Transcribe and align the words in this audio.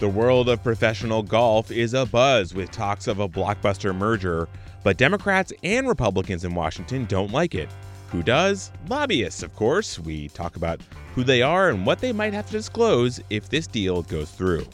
The 0.00 0.08
world 0.08 0.48
of 0.48 0.60
professional 0.60 1.22
golf 1.22 1.70
is 1.70 1.94
abuzz 1.94 2.52
with 2.52 2.72
talks 2.72 3.06
of 3.06 3.20
a 3.20 3.28
blockbuster 3.28 3.94
merger, 3.94 4.48
but 4.82 4.96
Democrats 4.96 5.52
and 5.62 5.86
Republicans 5.86 6.44
in 6.44 6.52
Washington 6.52 7.04
don't 7.04 7.30
like 7.30 7.54
it. 7.54 7.68
Who 8.08 8.24
does? 8.24 8.72
Lobbyists, 8.88 9.44
of 9.44 9.54
course. 9.54 10.00
We 10.00 10.28
talk 10.30 10.56
about 10.56 10.80
who 11.14 11.22
they 11.22 11.42
are 11.42 11.70
and 11.70 11.86
what 11.86 12.00
they 12.00 12.12
might 12.12 12.34
have 12.34 12.46
to 12.46 12.52
disclose 12.52 13.20
if 13.30 13.48
this 13.48 13.68
deal 13.68 14.02
goes 14.02 14.32
through. 14.32 14.66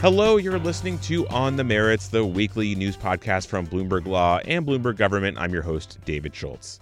Hello, 0.00 0.36
you're 0.36 0.60
listening 0.60 0.96
to 1.00 1.26
On 1.26 1.56
the 1.56 1.64
Merits, 1.64 2.06
the 2.06 2.24
weekly 2.24 2.76
news 2.76 2.96
podcast 2.96 3.48
from 3.48 3.66
Bloomberg 3.66 4.06
Law 4.06 4.38
and 4.44 4.64
Bloomberg 4.64 4.96
Government. 4.96 5.36
I'm 5.36 5.52
your 5.52 5.62
host, 5.62 5.98
David 6.04 6.32
Schultz. 6.36 6.78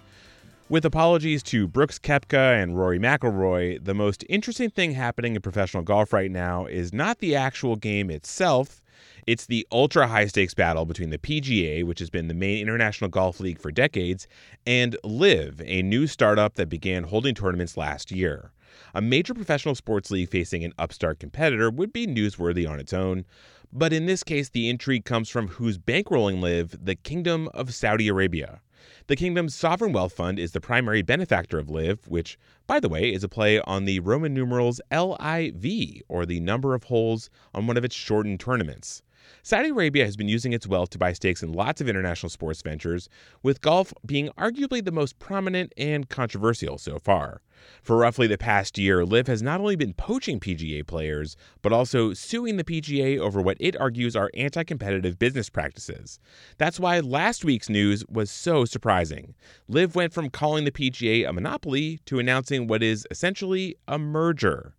With 0.69 0.85
apologies 0.85 1.41
to 1.43 1.67
Brooks 1.67 1.97
Koepka 1.97 2.61
and 2.61 2.77
Rory 2.77 2.99
McIlroy, 2.99 3.83
the 3.83 3.95
most 3.95 4.23
interesting 4.29 4.69
thing 4.69 4.91
happening 4.91 5.35
in 5.35 5.41
professional 5.41 5.81
golf 5.81 6.13
right 6.13 6.29
now 6.29 6.67
is 6.67 6.93
not 6.93 7.17
the 7.17 7.35
actual 7.35 7.75
game 7.75 8.11
itself. 8.11 8.83
It's 9.25 9.47
the 9.47 9.65
ultra 9.71 10.05
high 10.05 10.27
stakes 10.27 10.53
battle 10.53 10.85
between 10.85 11.09
the 11.09 11.17
PGA, 11.17 11.83
which 11.83 11.97
has 11.97 12.11
been 12.11 12.27
the 12.27 12.35
main 12.35 12.61
international 12.61 13.09
golf 13.09 13.39
league 13.39 13.59
for 13.59 13.71
decades, 13.71 14.27
and 14.67 14.95
LIV, 15.03 15.63
a 15.65 15.81
new 15.81 16.05
startup 16.05 16.53
that 16.53 16.69
began 16.69 17.03
holding 17.03 17.33
tournaments 17.33 17.77
last 17.77 18.11
year. 18.11 18.51
A 18.93 19.01
major 19.01 19.33
professional 19.33 19.75
sports 19.75 20.11
league 20.11 20.29
facing 20.29 20.63
an 20.63 20.73
upstart 20.77 21.19
competitor 21.19 21.69
would 21.69 21.91
be 21.91 22.07
newsworthy 22.07 22.69
on 22.69 22.79
its 22.79 22.93
own. 22.93 23.25
But 23.73 23.93
in 23.93 24.05
this 24.05 24.23
case, 24.23 24.49
the 24.49 24.69
intrigue 24.69 25.05
comes 25.05 25.29
from 25.29 25.47
who's 25.47 25.77
bankrolling 25.77 26.41
LIV, 26.41 26.85
the 26.85 26.95
Kingdom 26.95 27.49
of 27.53 27.73
Saudi 27.73 28.07
Arabia. 28.07 28.61
The 29.07 29.15
kingdom's 29.15 29.55
sovereign 29.55 29.93
wealth 29.93 30.13
fund 30.13 30.37
is 30.37 30.51
the 30.51 30.61
primary 30.61 31.01
benefactor 31.01 31.57
of 31.57 31.69
LIV, 31.69 32.07
which, 32.07 32.37
by 32.67 32.79
the 32.79 32.89
way, 32.89 33.11
is 33.11 33.23
a 33.23 33.29
play 33.29 33.59
on 33.61 33.85
the 33.85 33.99
Roman 33.99 34.33
numerals 34.33 34.79
LIV, 34.91 36.01
or 36.07 36.25
the 36.25 36.39
number 36.39 36.73
of 36.73 36.85
holes 36.85 37.29
on 37.53 37.67
one 37.67 37.77
of 37.77 37.83
its 37.83 37.95
shortened 37.95 38.39
tournaments. 38.39 39.01
Saudi 39.43 39.69
Arabia 39.69 40.05
has 40.05 40.15
been 40.15 40.27
using 40.27 40.53
its 40.53 40.67
wealth 40.67 40.89
to 40.91 40.97
buy 40.97 41.13
stakes 41.13 41.43
in 41.43 41.53
lots 41.53 41.81
of 41.81 41.89
international 41.89 42.29
sports 42.29 42.61
ventures, 42.61 43.09
with 43.43 43.61
golf 43.61 43.93
being 44.05 44.29
arguably 44.37 44.83
the 44.83 44.91
most 44.91 45.19
prominent 45.19 45.73
and 45.77 46.09
controversial 46.09 46.77
so 46.77 46.99
far. 46.99 47.41
For 47.81 47.97
roughly 47.97 48.27
the 48.27 48.37
past 48.37 48.77
year, 48.77 49.05
LIV 49.05 49.27
has 49.27 49.41
not 49.41 49.59
only 49.59 49.75
been 49.75 49.93
poaching 49.93 50.39
PGA 50.39 50.85
players, 50.85 51.35
but 51.61 51.73
also 51.73 52.13
suing 52.13 52.57
the 52.57 52.63
PGA 52.63 53.17
over 53.19 53.41
what 53.41 53.57
it 53.59 53.75
argues 53.79 54.15
are 54.15 54.29
anti 54.33 54.63
competitive 54.63 55.17
business 55.17 55.49
practices. 55.49 56.19
That's 56.57 56.79
why 56.79 56.99
last 56.99 57.43
week's 57.43 57.69
news 57.69 58.05
was 58.07 58.29
so 58.29 58.65
surprising. 58.65 59.33
LIV 59.67 59.95
went 59.95 60.13
from 60.13 60.29
calling 60.29 60.65
the 60.65 60.71
PGA 60.71 61.27
a 61.27 61.33
monopoly 61.33 61.99
to 62.05 62.19
announcing 62.19 62.67
what 62.67 62.83
is 62.83 63.07
essentially 63.09 63.75
a 63.87 63.97
merger. 63.97 64.73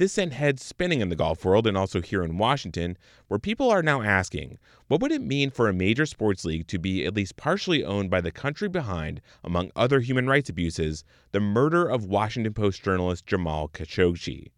This 0.00 0.14
sent 0.14 0.32
heads 0.32 0.64
spinning 0.64 1.02
in 1.02 1.10
the 1.10 1.14
golf 1.14 1.44
world 1.44 1.66
and 1.66 1.76
also 1.76 2.00
here 2.00 2.22
in 2.22 2.38
Washington, 2.38 2.96
where 3.28 3.38
people 3.38 3.68
are 3.68 3.82
now 3.82 4.00
asking 4.00 4.58
what 4.88 5.02
would 5.02 5.12
it 5.12 5.20
mean 5.20 5.50
for 5.50 5.68
a 5.68 5.74
major 5.74 6.06
sports 6.06 6.42
league 6.42 6.66
to 6.68 6.78
be 6.78 7.04
at 7.04 7.14
least 7.14 7.36
partially 7.36 7.84
owned 7.84 8.08
by 8.08 8.22
the 8.22 8.32
country 8.32 8.66
behind, 8.66 9.20
among 9.44 9.70
other 9.76 10.00
human 10.00 10.26
rights 10.26 10.48
abuses, 10.48 11.04
the 11.32 11.40
murder 11.40 11.86
of 11.86 12.06
Washington 12.06 12.54
Post 12.54 12.82
journalist 12.82 13.26
Jamal 13.26 13.68
Khashoggi? 13.68 14.52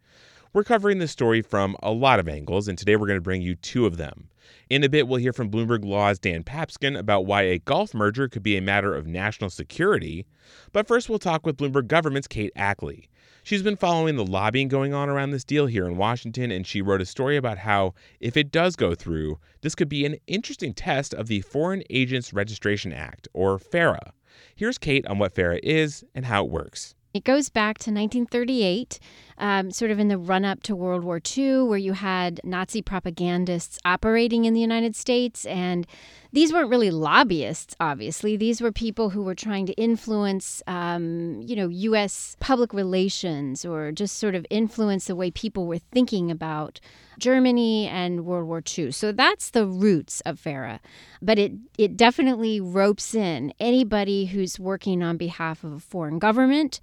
We're 0.53 0.63
covering 0.63 1.01
this 1.01 1.11
story 1.11 1.43
from 1.43 1.75
a 1.83 1.91
lot 1.91 2.21
of 2.21 2.29
angles, 2.29 2.69
and 2.69 2.79
today 2.79 2.95
we're 2.95 3.09
going 3.09 3.17
to 3.17 3.21
bring 3.21 3.43
you 3.43 3.57
two 3.57 3.85
of 3.85 3.97
them. 3.97 4.29
In 4.71 4.85
a 4.85 4.89
bit, 4.89 5.09
we'll 5.09 5.19
hear 5.19 5.33
from 5.33 5.51
Bloomberg 5.51 5.85
Law's 5.85 6.21
Dan 6.21 6.45
Papscun 6.45 6.97
about 6.97 7.27
why 7.27 7.43
a 7.43 7.59
golf 7.59 7.95
merger 7.95 8.29
could 8.29 8.45
be 8.45 8.57
a 8.57 8.63
matter 8.63 8.95
of 8.95 9.09
national 9.09 9.51
security. 9.51 10.25
But 10.73 10.87
first, 10.87 11.09
we'll 11.09 11.19
talk 11.19 11.45
with 11.45 11.57
Bloomberg 11.57 11.89
Government's 11.89 12.29
Kate 12.29 12.53
Ackley. 12.55 13.09
She's 13.45 13.63
been 13.63 13.77
following 13.77 14.15
the 14.15 14.25
lobbying 14.25 14.69
going 14.69 14.95
on 14.95 15.09
around 15.09 15.33
this 15.33 15.43
deal 15.43 15.67
here 15.67 15.85
in 15.85 15.97
Washington, 15.97 16.53
and 16.53 16.65
she 16.65 16.81
wrote 16.81 17.01
a 17.01 17.07
story 17.07 17.37
about 17.37 17.59
how, 17.59 17.93
if 18.21 18.37
it 18.37 18.53
does 18.53 18.77
go 18.77 18.95
through, 18.95 19.41
this 19.63 19.75
could 19.75 19.89
be 19.89 20.07
an 20.07 20.17
interesting 20.29 20.73
test 20.73 21.13
of 21.13 21.27
the 21.27 21.41
Foreign 21.41 21.83
Agents 21.91 22.33
Registration 22.33 22.93
Act, 22.93 23.27
or 23.33 23.59
FARA. 23.59 24.13
Here's 24.55 24.79
Kate 24.79 25.05
on 25.07 25.19
what 25.19 25.35
FARA 25.35 25.59
is 25.65 26.05
and 26.15 26.27
how 26.27 26.45
it 26.45 26.53
works. 26.53 26.95
It 27.13 27.25
goes 27.25 27.51
back 27.51 27.79
to 27.79 27.91
1938, 27.91 29.01
um, 29.43 29.73
sort 29.73 29.91
of 29.91 29.99
in 29.99 30.07
the 30.07 30.17
run 30.17 30.45
up 30.45 30.63
to 30.63 30.77
World 30.77 31.03
War 31.03 31.21
II, 31.37 31.63
where 31.65 31.79
you 31.79 31.95
had 31.95 32.41
Nazi 32.45 32.81
propagandists 32.81 33.77
operating 33.85 34.45
in 34.45 34.55
the 34.55 34.61
United 34.61 34.95
States. 34.95 35.45
And 35.47 35.85
these 36.33 36.53
weren't 36.53 36.71
really 36.71 36.93
lobbyists, 36.93 37.75
obviously. 37.81 38.37
These 38.37 38.61
were 38.61 38.71
people 38.71 39.11
who 39.11 39.25
were 39.25 39.35
trying 39.35 39.67
to 39.67 39.73
influence, 39.73 40.63
um, 40.69 41.43
you 41.45 41.57
know, 41.57 41.67
U.S. 41.67 42.37
public 42.39 42.73
relations 42.73 43.65
or 43.65 43.91
just 43.91 44.17
sort 44.19 44.37
of 44.37 44.47
influence 44.49 45.07
the 45.07 45.17
way 45.17 45.33
people 45.33 45.67
were 45.67 45.79
thinking 45.79 46.31
about 46.31 46.79
Germany 47.19 47.89
and 47.89 48.25
World 48.25 48.47
War 48.47 48.63
II. 48.79 48.93
So 48.93 49.11
that's 49.11 49.51
the 49.51 49.67
roots 49.67 50.21
of 50.21 50.39
FARA. 50.39 50.81
But 51.21 51.41
it, 51.41 51.53
it 51.77 51.97
definitely 51.97 52.61
ropes 52.61 53.13
in 53.13 53.53
anybody 53.59 54.27
who's 54.27 54.61
working 54.61 55.03
on 55.03 55.17
behalf 55.17 55.65
of 55.65 55.73
a 55.73 55.81
foreign 55.81 56.21
government 56.21 56.81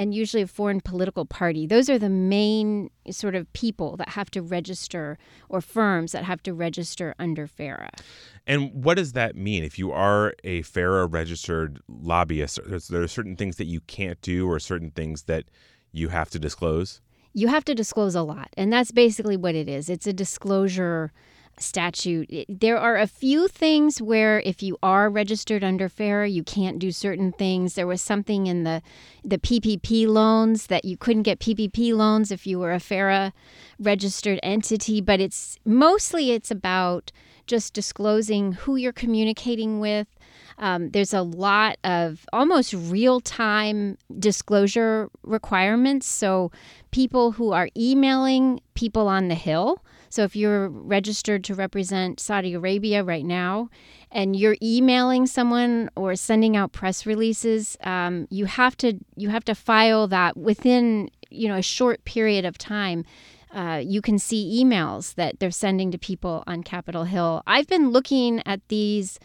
and 0.00 0.14
usually 0.14 0.42
a 0.42 0.46
foreign 0.46 0.80
political 0.80 1.26
party. 1.26 1.66
Those 1.66 1.90
are 1.90 1.98
the 1.98 2.08
main 2.08 2.88
sort 3.10 3.34
of 3.34 3.52
people 3.52 3.98
that 3.98 4.08
have 4.08 4.30
to 4.30 4.40
register 4.40 5.18
or 5.50 5.60
firms 5.60 6.12
that 6.12 6.24
have 6.24 6.42
to 6.44 6.54
register 6.54 7.14
under 7.18 7.46
FARA. 7.46 7.90
And 8.46 8.82
what 8.82 8.96
does 8.96 9.12
that 9.12 9.36
mean? 9.36 9.62
If 9.62 9.78
you 9.78 9.92
are 9.92 10.32
a 10.42 10.62
FARA 10.62 11.04
registered 11.04 11.80
lobbyist, 11.86 12.58
there 12.88 13.02
are 13.02 13.08
certain 13.08 13.36
things 13.36 13.56
that 13.56 13.66
you 13.66 13.80
can't 13.82 14.18
do 14.22 14.48
or 14.48 14.58
certain 14.58 14.90
things 14.90 15.24
that 15.24 15.44
you 15.92 16.08
have 16.08 16.30
to 16.30 16.38
disclose? 16.38 17.02
You 17.34 17.48
have 17.48 17.66
to 17.66 17.74
disclose 17.74 18.14
a 18.14 18.22
lot. 18.22 18.48
And 18.56 18.72
that's 18.72 18.92
basically 18.92 19.36
what 19.36 19.54
it 19.54 19.68
is 19.68 19.90
it's 19.90 20.06
a 20.06 20.14
disclosure 20.14 21.12
statute. 21.62 22.46
There 22.48 22.78
are 22.78 22.96
a 22.96 23.06
few 23.06 23.48
things 23.48 24.00
where 24.00 24.40
if 24.40 24.62
you 24.62 24.78
are 24.82 25.10
registered 25.10 25.62
under 25.62 25.88
FARA, 25.88 26.28
you 26.28 26.42
can't 26.42 26.78
do 26.78 26.90
certain 26.90 27.32
things. 27.32 27.74
There 27.74 27.86
was 27.86 28.02
something 28.02 28.46
in 28.46 28.64
the 28.64 28.82
the 29.24 29.38
PPP 29.38 30.06
loans 30.06 30.66
that 30.66 30.84
you 30.84 30.96
couldn't 30.96 31.24
get 31.24 31.40
PPP 31.40 31.94
loans 31.94 32.30
if 32.30 32.46
you 32.46 32.58
were 32.58 32.72
a 32.72 32.80
FARA 32.80 33.32
registered 33.78 34.40
entity, 34.42 35.00
but 35.00 35.20
it's 35.20 35.58
mostly 35.64 36.30
it's 36.30 36.50
about 36.50 37.12
just 37.46 37.74
disclosing 37.74 38.52
who 38.52 38.76
you're 38.76 38.92
communicating 38.92 39.80
with. 39.80 40.06
Um, 40.58 40.90
there's 40.90 41.12
a 41.12 41.22
lot 41.22 41.78
of 41.84 42.24
almost 42.32 42.72
real 42.74 43.20
time 43.20 43.98
disclosure 44.18 45.10
requirements. 45.22 46.06
So, 46.06 46.52
people 46.90 47.32
who 47.32 47.52
are 47.52 47.68
emailing 47.76 48.60
people 48.74 49.08
on 49.08 49.28
the 49.28 49.34
Hill, 49.34 49.82
so 50.10 50.24
if 50.24 50.34
you're 50.34 50.68
registered 50.68 51.44
to 51.44 51.54
represent 51.54 52.18
Saudi 52.18 52.54
Arabia 52.54 53.04
right 53.04 53.24
now 53.24 53.70
and 54.10 54.34
you're 54.34 54.56
emailing 54.60 55.24
someone 55.26 55.88
or 55.94 56.16
sending 56.16 56.56
out 56.56 56.72
press 56.72 57.06
releases, 57.06 57.78
um, 57.84 58.26
you 58.28 58.44
have 58.46 58.76
to 58.78 58.98
you 59.16 59.28
have 59.28 59.44
to 59.44 59.54
file 59.54 60.08
that 60.08 60.36
within 60.36 61.08
you 61.30 61.48
know 61.48 61.56
a 61.56 61.62
short 61.62 62.04
period 62.04 62.44
of 62.44 62.58
time. 62.58 63.04
Uh, 63.52 63.82
you 63.84 64.00
can 64.00 64.18
see 64.18 64.62
emails 64.62 65.14
that 65.14 65.40
they're 65.40 65.50
sending 65.50 65.90
to 65.90 65.98
people 65.98 66.44
on 66.46 66.62
Capitol 66.62 67.04
Hill. 67.04 67.42
I've 67.46 67.66
been 67.66 67.90
looking 67.90 68.42
at 68.46 68.60
these 68.68 69.18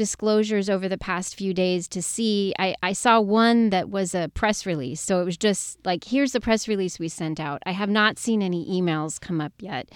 disclosures 0.00 0.70
over 0.70 0.88
the 0.88 0.96
past 0.96 1.36
few 1.36 1.52
days 1.52 1.86
to 1.86 2.00
see. 2.00 2.54
I, 2.58 2.74
I 2.82 2.94
saw 2.94 3.20
one 3.20 3.68
that 3.68 3.90
was 3.90 4.14
a 4.14 4.30
press 4.32 4.64
release. 4.64 4.98
So 4.98 5.20
it 5.20 5.26
was 5.26 5.36
just 5.36 5.78
like, 5.84 6.04
here's 6.04 6.32
the 6.32 6.40
press 6.40 6.66
release 6.66 6.98
we 6.98 7.08
sent 7.08 7.38
out. 7.38 7.62
I 7.66 7.72
have 7.72 7.90
not 7.90 8.18
seen 8.18 8.40
any 8.40 8.64
emails 8.64 9.20
come 9.20 9.42
up 9.42 9.52
yet. 9.58 9.90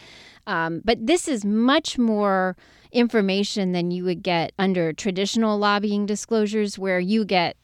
Um, 0.46 0.82
but 0.84 1.06
this 1.06 1.26
is 1.26 1.42
much 1.42 1.96
more 1.96 2.54
information 2.92 3.72
than 3.72 3.90
you 3.90 4.04
would 4.04 4.22
get 4.22 4.52
under 4.58 4.92
traditional 4.92 5.56
lobbying 5.56 6.04
disclosures, 6.04 6.78
where 6.78 7.00
you 7.00 7.24
get, 7.24 7.56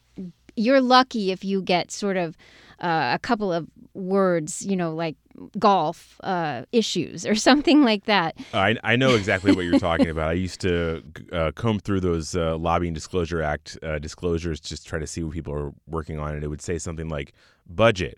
you're 0.55 0.81
lucky 0.81 1.31
if 1.31 1.45
you 1.45 1.61
get 1.61 1.91
sort 1.91 2.17
of 2.17 2.35
uh, 2.79 3.11
a 3.13 3.19
couple 3.21 3.53
of 3.53 3.67
words, 3.93 4.65
you 4.65 4.75
know, 4.75 4.93
like 4.93 5.15
golf 5.59 6.19
uh, 6.23 6.63
issues 6.71 7.25
or 7.25 7.35
something 7.47 7.83
like 7.83 8.05
that. 8.05 8.37
I, 8.53 8.77
I 8.83 8.95
know 8.95 9.15
exactly 9.15 9.53
what 9.53 9.65
you're 9.65 9.79
talking 9.91 10.09
about. 10.09 10.29
I 10.29 10.33
used 10.33 10.61
to 10.61 11.03
uh, 11.31 11.51
comb 11.55 11.79
through 11.79 12.01
those 12.01 12.35
uh, 12.35 12.57
Lobbying 12.57 12.93
Disclosure 12.93 13.41
Act 13.41 13.77
uh, 13.83 13.99
disclosures, 13.99 14.59
just 14.59 14.87
try 14.87 14.99
to 14.99 15.07
see 15.07 15.23
what 15.23 15.33
people 15.33 15.53
are 15.53 15.71
working 15.87 16.19
on, 16.19 16.35
and 16.35 16.43
it 16.43 16.47
would 16.47 16.61
say 16.61 16.77
something 16.77 17.09
like 17.09 17.33
budget 17.67 18.17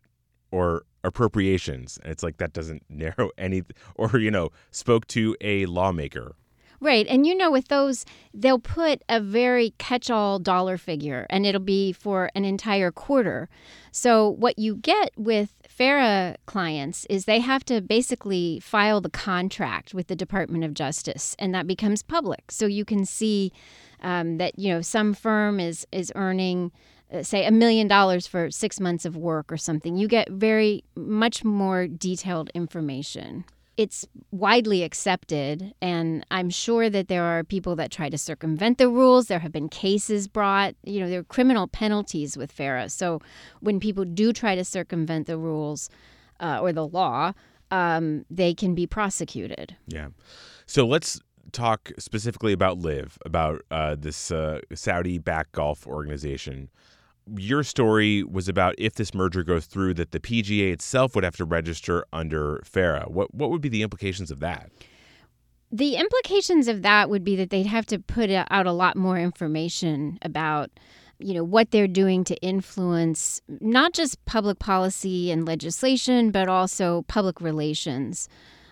or 0.51 0.83
appropriations. 1.03 1.99
And 2.03 2.11
it's 2.11 2.23
like 2.23 2.37
that 2.37 2.53
doesn't 2.53 2.83
narrow 2.89 3.31
any, 3.37 3.63
or 3.95 4.17
you 4.17 4.31
know, 4.31 4.49
spoke 4.71 5.07
to 5.07 5.35
a 5.41 5.65
lawmaker 5.65 6.35
Right. 6.83 7.07
And 7.07 7.25
you 7.25 7.33
know, 7.33 7.49
with 7.49 7.69
those, 7.69 8.05
they'll 8.33 8.59
put 8.59 9.03
a 9.07 9.21
very 9.21 9.73
catch 9.77 10.09
all 10.09 10.37
dollar 10.37 10.77
figure 10.77 11.25
and 11.29 11.45
it'll 11.45 11.61
be 11.61 11.93
for 11.93 12.29
an 12.35 12.43
entire 12.43 12.91
quarter. 12.91 13.47
So, 13.93 14.29
what 14.29 14.59
you 14.59 14.75
get 14.75 15.11
with 15.15 15.53
FARA 15.65 16.35
clients 16.45 17.05
is 17.05 17.23
they 17.23 17.39
have 17.39 17.63
to 17.65 17.79
basically 17.79 18.59
file 18.59 18.99
the 18.99 19.09
contract 19.09 19.93
with 19.93 20.07
the 20.07 20.15
Department 20.17 20.65
of 20.65 20.73
Justice 20.73 21.37
and 21.39 21.55
that 21.55 21.67
becomes 21.67 22.03
public. 22.03 22.51
So, 22.51 22.65
you 22.65 22.83
can 22.83 23.05
see 23.05 23.53
um, 24.01 24.37
that, 24.39 24.59
you 24.59 24.73
know, 24.73 24.81
some 24.81 25.13
firm 25.13 25.61
is, 25.61 25.87
is 25.93 26.11
earning 26.15 26.73
uh, 27.13 27.23
say 27.23 27.45
a 27.45 27.51
million 27.51 27.87
dollars 27.87 28.27
for 28.27 28.51
six 28.51 28.81
months 28.81 29.05
of 29.05 29.15
work 29.15 29.53
or 29.53 29.57
something. 29.57 29.95
You 29.95 30.09
get 30.09 30.29
very 30.29 30.83
much 30.97 31.45
more 31.45 31.87
detailed 31.87 32.49
information 32.53 33.45
it's 33.75 34.05
widely 34.31 34.83
accepted, 34.83 35.73
and 35.81 36.25
I'm 36.29 36.49
sure 36.49 36.89
that 36.89 37.07
there 37.07 37.23
are 37.23 37.43
people 37.43 37.75
that 37.77 37.91
try 37.91 38.09
to 38.09 38.17
circumvent 38.17 38.77
the 38.77 38.87
rules. 38.87 39.27
There 39.27 39.39
have 39.39 39.51
been 39.51 39.69
cases 39.69 40.27
brought, 40.27 40.75
you 40.83 40.99
know, 40.99 41.09
there 41.09 41.19
are 41.19 41.23
criminal 41.23 41.67
penalties 41.67 42.37
with 42.37 42.51
FARA. 42.51 42.89
So 42.89 43.19
when 43.61 43.79
people 43.79 44.05
do 44.05 44.31
try 44.31 44.55
to 44.55 44.63
circumvent 44.63 45.25
the 45.27 45.37
rules 45.37 45.89
uh, 46.39 46.59
or 46.61 46.71
the 46.71 46.85
law, 46.85 47.33
um, 47.71 48.25
they 48.29 48.53
can 48.53 48.75
be 48.75 48.85
prosecuted. 48.85 49.75
Yeah. 49.87 50.09
So 50.67 50.85
let's 50.85 51.19
talk 51.51 51.91
specifically 51.97 52.53
about 52.53 52.77
LIV, 52.77 53.17
about 53.25 53.63
uh, 53.71 53.95
this 53.95 54.31
uh, 54.31 54.59
Saudi 54.73 55.17
backed 55.17 55.53
golf 55.53 55.87
organization 55.87 56.69
your 57.37 57.63
story 57.63 58.23
was 58.23 58.47
about 58.47 58.75
if 58.77 58.95
this 58.95 59.13
merger 59.13 59.43
goes 59.43 59.65
through, 59.65 59.93
that 59.95 60.11
the 60.11 60.19
PGA 60.19 60.71
itself 60.71 61.15
would 61.15 61.23
have 61.23 61.35
to 61.37 61.45
register 61.45 62.05
under 62.11 62.61
FARA. 62.65 63.05
What 63.07 63.33
what 63.33 63.49
would 63.49 63.61
be 63.61 63.69
the 63.69 63.83
implications 63.83 64.31
of 64.31 64.39
that? 64.39 64.71
The 65.71 65.95
implications 65.95 66.67
of 66.67 66.83
that 66.83 67.09
would 67.09 67.23
be 67.23 67.35
that 67.37 67.49
they'd 67.49 67.65
have 67.65 67.87
to 67.87 67.99
put 67.99 68.29
out 68.29 68.67
a 68.67 68.71
lot 68.71 68.95
more 68.95 69.17
information 69.17 70.19
about 70.21 70.69
you 71.19 71.33
know 71.33 71.43
what 71.43 71.71
they're 71.71 71.87
doing 71.87 72.23
to 72.25 72.35
influence 72.41 73.41
not 73.47 73.93
just 73.93 74.23
public 74.25 74.59
policy 74.59 75.31
and 75.31 75.45
legislation 75.45 76.31
but 76.31 76.49
also 76.49 77.03
public 77.03 77.39
relations 77.39 78.27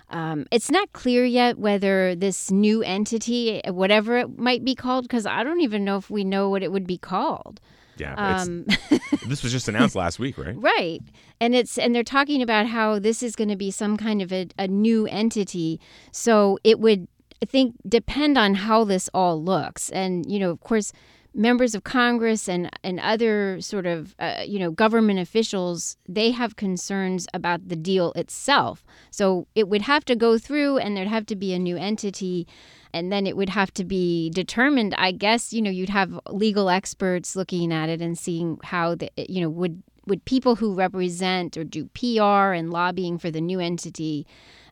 um, 0.09 0.45
it's 0.51 0.69
not 0.69 0.91
clear 0.91 1.23
yet 1.23 1.57
whether 1.57 2.13
this 2.15 2.51
new 2.51 2.83
entity 2.83 3.61
whatever 3.67 4.17
it 4.17 4.37
might 4.37 4.65
be 4.65 4.75
called 4.75 5.03
because 5.03 5.25
i 5.25 5.43
don't 5.43 5.61
even 5.61 5.85
know 5.85 5.97
if 5.97 6.09
we 6.09 6.23
know 6.23 6.49
what 6.49 6.63
it 6.63 6.71
would 6.71 6.87
be 6.87 6.97
called 6.97 7.61
yeah. 8.01 8.41
Um, 8.41 8.65
this 9.27 9.43
was 9.43 9.51
just 9.51 9.67
announced 9.67 9.95
last 9.95 10.17
week, 10.19 10.37
right? 10.37 10.55
Right. 10.57 11.01
And 11.39 11.53
it's 11.55 11.77
and 11.77 11.93
they're 11.93 12.03
talking 12.03 12.41
about 12.41 12.65
how 12.67 12.99
this 12.99 13.21
is 13.21 13.35
going 13.35 13.49
to 13.49 13.55
be 13.55 13.71
some 13.71 13.95
kind 13.95 14.21
of 14.21 14.33
a, 14.33 14.47
a 14.57 14.67
new 14.67 15.05
entity. 15.07 15.79
So 16.11 16.57
it 16.63 16.79
would 16.79 17.07
I 17.41 17.45
think 17.45 17.75
depend 17.87 18.37
on 18.37 18.55
how 18.55 18.83
this 18.83 19.09
all 19.13 19.41
looks. 19.41 19.89
And 19.91 20.29
you 20.31 20.39
know, 20.39 20.49
of 20.49 20.59
course, 20.61 20.91
members 21.33 21.75
of 21.75 21.83
Congress 21.83 22.49
and 22.49 22.69
and 22.83 22.99
other 22.99 23.61
sort 23.61 23.85
of 23.85 24.15
uh, 24.19 24.43
you 24.45 24.59
know 24.59 24.71
government 24.71 25.19
officials 25.19 25.97
they 26.07 26.31
have 26.31 26.55
concerns 26.55 27.27
about 27.33 27.69
the 27.69 27.75
deal 27.75 28.11
itself. 28.13 28.83
So 29.11 29.47
it 29.53 29.67
would 29.67 29.83
have 29.83 30.05
to 30.05 30.15
go 30.15 30.37
through, 30.37 30.79
and 30.79 30.97
there'd 30.97 31.07
have 31.07 31.27
to 31.27 31.35
be 31.35 31.53
a 31.53 31.59
new 31.59 31.77
entity 31.77 32.47
and 32.93 33.11
then 33.11 33.25
it 33.25 33.37
would 33.37 33.49
have 33.49 33.73
to 33.73 33.83
be 33.83 34.29
determined 34.31 34.93
i 34.97 35.11
guess 35.11 35.53
you 35.53 35.61
know 35.61 35.69
you'd 35.69 35.89
have 35.89 36.19
legal 36.29 36.69
experts 36.69 37.35
looking 37.35 37.71
at 37.73 37.89
it 37.89 38.01
and 38.01 38.17
seeing 38.17 38.57
how 38.63 38.95
the 38.95 39.09
you 39.17 39.41
know 39.41 39.49
would 39.49 39.81
would 40.07 40.23
people 40.25 40.55
who 40.55 40.73
represent 40.73 41.55
or 41.57 41.63
do 41.63 41.85
pr 41.93 42.21
and 42.21 42.71
lobbying 42.71 43.17
for 43.17 43.29
the 43.29 43.41
new 43.41 43.59
entity 43.59 44.25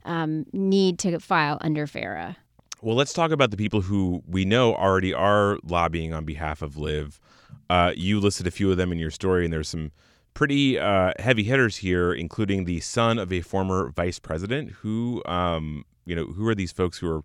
um, 0.06 0.46
need 0.54 1.00
to 1.00 1.20
file 1.20 1.58
under 1.62 1.88
FARA? 1.88 2.38
Well, 2.82 2.96
let's 2.96 3.14
talk 3.14 3.32
about 3.32 3.52
the 3.52 3.58
people 3.58 3.82
who 3.82 4.24
we 4.28 4.46
know 4.46 4.74
already 4.74 5.14
are 5.14 5.60
lobbying 5.64 6.14
on 6.14 6.26
behalf 6.26 6.62
of 6.62 6.78
LIV. 6.78 7.20
Uh, 7.70 7.94
you 7.96 8.20
listed 8.20 8.48
a 8.48 8.52
few 8.52 8.72
of 8.72 8.78
them 8.78 8.92
in 8.92 8.98
your 8.98 9.12
story, 9.12 9.44
and 9.44 9.52
there's 9.52 9.68
some 9.68 9.92
pretty 10.34 10.80
uh, 10.80 11.12
heavy 11.20 11.44
hitters 11.44 11.78
here, 11.78 12.14
including 12.14 12.66
the 12.66 12.80
son 12.80 13.20
of 13.20 13.34
a 13.34 13.42
former 13.42 13.90
vice 13.90 14.18
president. 14.18 14.72
Who, 14.72 15.22
um, 15.26 15.84
you 16.06 16.16
know, 16.16 16.26
who 16.26 16.48
are 16.48 16.56
these 16.56 16.72
folks 16.72 16.98
who 16.98 17.12
are 17.12 17.24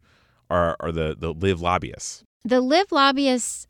are, 0.50 0.76
are 0.80 0.92
the, 0.92 1.16
the 1.18 1.32
LIV 1.32 1.60
lobbyists? 1.60 2.24
The 2.44 2.60
LIV 2.60 2.92
lobbyists 2.92 3.66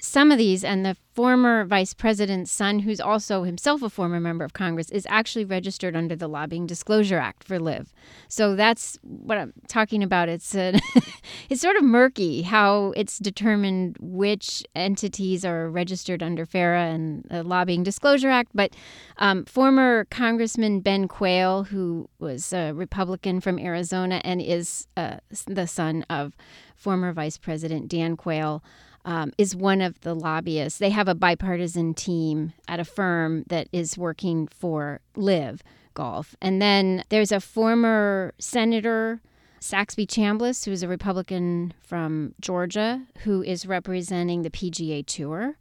some 0.00 0.30
of 0.30 0.38
these, 0.38 0.64
and 0.64 0.84
the 0.84 0.96
former 1.14 1.64
vice 1.64 1.92
president's 1.92 2.50
son, 2.50 2.80
who's 2.80 3.00
also 3.00 3.42
himself 3.42 3.82
a 3.82 3.90
former 3.90 4.20
member 4.20 4.44
of 4.44 4.52
Congress, 4.52 4.90
is 4.90 5.06
actually 5.10 5.44
registered 5.44 5.94
under 5.94 6.16
the 6.16 6.28
Lobbying 6.28 6.66
Disclosure 6.66 7.18
Act 7.18 7.44
for 7.44 7.58
LIV. 7.58 7.92
So 8.28 8.56
that's 8.56 8.98
what 9.02 9.36
I'm 9.38 9.52
talking 9.68 10.02
about. 10.02 10.28
It's 10.28 10.54
a, 10.54 10.78
it's 11.50 11.60
sort 11.60 11.76
of 11.76 11.84
murky 11.84 12.42
how 12.42 12.92
it's 12.96 13.18
determined 13.18 13.96
which 14.00 14.64
entities 14.74 15.44
are 15.44 15.68
registered 15.68 16.22
under 16.22 16.46
FARA 16.46 16.84
and 16.86 17.24
the 17.28 17.42
Lobbying 17.42 17.82
Disclosure 17.82 18.30
Act. 18.30 18.50
But 18.54 18.74
um, 19.18 19.44
former 19.44 20.06
Congressman 20.06 20.80
Ben 20.80 21.08
Quayle, 21.08 21.64
who 21.64 22.08
was 22.18 22.52
a 22.52 22.72
Republican 22.72 23.40
from 23.40 23.58
Arizona 23.58 24.20
and 24.24 24.40
is 24.40 24.86
uh, 24.96 25.18
the 25.46 25.66
son 25.66 26.04
of 26.08 26.34
former 26.74 27.12
Vice 27.12 27.38
President 27.38 27.88
Dan 27.88 28.16
Quayle 28.16 28.62
um, 29.04 29.32
is 29.38 29.56
one 29.56 29.80
of 29.80 30.00
the 30.00 30.14
lobbyists. 30.14 30.78
They 30.78 30.90
have 30.90 31.08
a 31.08 31.14
bipartisan 31.14 31.94
team 31.94 32.52
at 32.68 32.80
a 32.80 32.84
firm 32.84 33.44
that 33.48 33.68
is 33.72 33.98
working 33.98 34.46
for 34.46 35.00
LIV 35.16 35.62
Golf. 35.94 36.34
And 36.40 36.62
then 36.62 37.04
there's 37.08 37.32
a 37.32 37.40
former 37.40 38.32
senator, 38.38 39.20
Saxby 39.60 40.06
Chambliss, 40.06 40.64
who's 40.64 40.82
a 40.82 40.88
Republican 40.88 41.74
from 41.82 42.34
Georgia, 42.40 43.02
who 43.18 43.42
is 43.42 43.66
representing 43.66 44.42
the 44.42 44.50
PGA 44.50 45.04
Tour. 45.04 45.56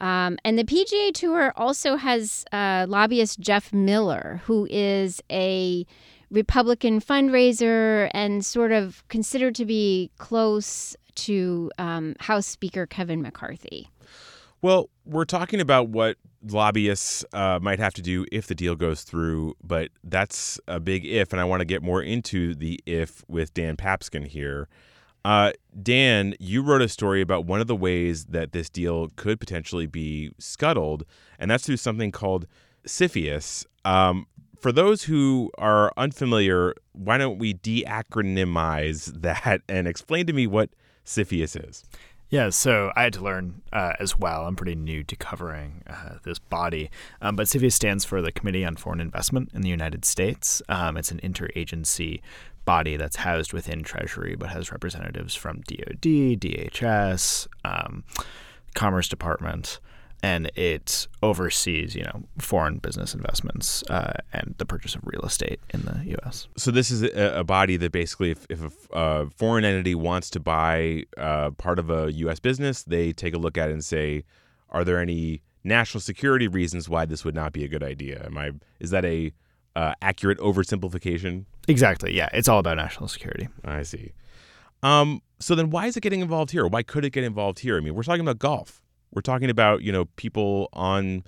Um, 0.00 0.38
and 0.44 0.58
the 0.58 0.64
PGA 0.64 1.12
Tour 1.12 1.52
also 1.56 1.96
has 1.96 2.44
uh, 2.52 2.86
lobbyist 2.88 3.40
Jeff 3.40 3.72
Miller, 3.72 4.42
who 4.44 4.66
is 4.70 5.22
a 5.30 5.86
Republican 6.30 7.00
fundraiser 7.00 8.10
and 8.12 8.44
sort 8.44 8.72
of 8.72 9.06
considered 9.08 9.54
to 9.54 9.64
be 9.64 10.10
close 10.18 10.96
to 11.16 11.70
um, 11.78 12.14
House 12.20 12.46
Speaker 12.46 12.86
Kevin 12.86 13.22
McCarthy. 13.22 13.88
Well, 14.62 14.88
we're 15.04 15.26
talking 15.26 15.60
about 15.60 15.90
what 15.90 16.16
lobbyists 16.46 17.24
uh, 17.32 17.58
might 17.60 17.78
have 17.78 17.94
to 17.94 18.02
do 18.02 18.24
if 18.32 18.46
the 18.46 18.54
deal 18.54 18.74
goes 18.74 19.02
through, 19.02 19.54
but 19.62 19.90
that's 20.02 20.58
a 20.66 20.80
big 20.80 21.04
if, 21.04 21.32
and 21.32 21.40
I 21.40 21.44
want 21.44 21.60
to 21.60 21.66
get 21.66 21.82
more 21.82 22.02
into 22.02 22.54
the 22.54 22.80
if 22.86 23.22
with 23.28 23.52
Dan 23.52 23.76
Papscun 23.76 24.26
here. 24.26 24.68
Uh, 25.24 25.52
Dan, 25.82 26.34
you 26.38 26.62
wrote 26.62 26.82
a 26.82 26.88
story 26.88 27.22
about 27.22 27.46
one 27.46 27.60
of 27.60 27.66
the 27.66 27.76
ways 27.76 28.26
that 28.26 28.52
this 28.52 28.68
deal 28.68 29.08
could 29.16 29.40
potentially 29.40 29.86
be 29.86 30.32
scuttled, 30.38 31.04
and 31.38 31.50
that's 31.50 31.64
through 31.64 31.78
something 31.78 32.10
called 32.10 32.46
CFIUS. 32.86 33.64
Um, 33.84 34.26
for 34.58 34.72
those 34.72 35.04
who 35.04 35.50
are 35.58 35.92
unfamiliar, 35.96 36.74
why 36.92 37.18
don't 37.18 37.38
we 37.38 37.52
de-acronymize 37.54 39.12
that 39.22 39.62
and 39.68 39.86
explain 39.88 40.26
to 40.26 40.32
me 40.32 40.46
what 40.46 40.70
CFIUS 41.04 41.68
is. 41.68 41.84
Yeah, 42.30 42.50
so 42.50 42.90
I 42.96 43.04
had 43.04 43.12
to 43.12 43.22
learn 43.22 43.62
uh, 43.72 43.92
as 44.00 44.18
well. 44.18 44.46
I'm 44.46 44.56
pretty 44.56 44.74
new 44.74 45.04
to 45.04 45.14
covering 45.14 45.82
uh, 45.86 46.16
this 46.24 46.38
body, 46.38 46.90
um, 47.20 47.36
but 47.36 47.46
CFIUS 47.46 47.74
stands 47.74 48.04
for 48.04 48.20
the 48.22 48.32
Committee 48.32 48.64
on 48.64 48.76
Foreign 48.76 49.00
Investment 49.00 49.50
in 49.54 49.62
the 49.62 49.68
United 49.68 50.04
States. 50.04 50.60
Um, 50.68 50.96
it's 50.96 51.12
an 51.12 51.20
interagency 51.22 52.20
body 52.64 52.96
that's 52.96 53.16
housed 53.16 53.52
within 53.52 53.82
Treasury, 53.82 54.36
but 54.36 54.48
has 54.48 54.72
representatives 54.72 55.34
from 55.34 55.60
DoD, 55.68 56.00
DHS, 56.00 57.46
um, 57.64 58.04
Commerce 58.74 59.08
Department, 59.08 59.78
and 60.24 60.50
it 60.54 61.06
oversees, 61.22 61.94
you 61.94 62.02
know, 62.02 62.22
foreign 62.38 62.78
business 62.78 63.12
investments 63.12 63.84
uh, 63.90 64.14
and 64.32 64.54
the 64.56 64.64
purchase 64.64 64.94
of 64.94 65.02
real 65.04 65.20
estate 65.20 65.60
in 65.74 65.82
the 65.82 66.02
U.S. 66.12 66.48
So 66.56 66.70
this 66.70 66.90
is 66.90 67.02
a, 67.02 67.40
a 67.40 67.44
body 67.44 67.76
that 67.76 67.92
basically, 67.92 68.30
if, 68.30 68.46
if 68.48 68.88
a, 68.90 69.28
foreign 69.36 69.66
entity 69.66 69.94
wants 69.94 70.30
to 70.30 70.40
buy 70.40 71.04
uh, 71.18 71.50
part 71.50 71.78
of 71.78 71.90
a 71.90 72.10
U.S. 72.12 72.40
business, 72.40 72.84
they 72.84 73.12
take 73.12 73.34
a 73.34 73.38
look 73.38 73.58
at 73.58 73.68
it 73.68 73.72
and 73.72 73.84
say, 73.84 74.24
are 74.70 74.82
there 74.82 74.98
any 74.98 75.42
national 75.62 76.00
security 76.00 76.48
reasons 76.48 76.88
why 76.88 77.04
this 77.04 77.22
would 77.26 77.34
not 77.34 77.52
be 77.52 77.62
a 77.62 77.68
good 77.68 77.82
idea? 77.82 78.24
Am 78.24 78.38
I 78.38 78.52
is 78.80 78.88
that 78.90 79.04
a 79.04 79.30
uh, 79.76 79.92
accurate 80.00 80.38
oversimplification? 80.38 81.44
Exactly. 81.68 82.16
Yeah, 82.16 82.30
it's 82.32 82.48
all 82.48 82.60
about 82.60 82.78
national 82.78 83.08
security. 83.08 83.48
I 83.62 83.82
see. 83.82 84.12
Um, 84.82 85.20
so 85.38 85.54
then, 85.54 85.68
why 85.68 85.86
is 85.86 85.98
it 85.98 86.00
getting 86.00 86.20
involved 86.20 86.50
here? 86.50 86.66
Why 86.66 86.82
could 86.82 87.04
it 87.04 87.10
get 87.10 87.24
involved 87.24 87.58
here? 87.58 87.76
I 87.76 87.80
mean, 87.80 87.94
we're 87.94 88.04
talking 88.04 88.22
about 88.22 88.38
golf. 88.38 88.80
We're 89.14 89.22
talking 89.22 89.50
about, 89.50 89.82
you 89.82 89.92
know, 89.92 90.06
people 90.16 90.68
on 90.72 91.24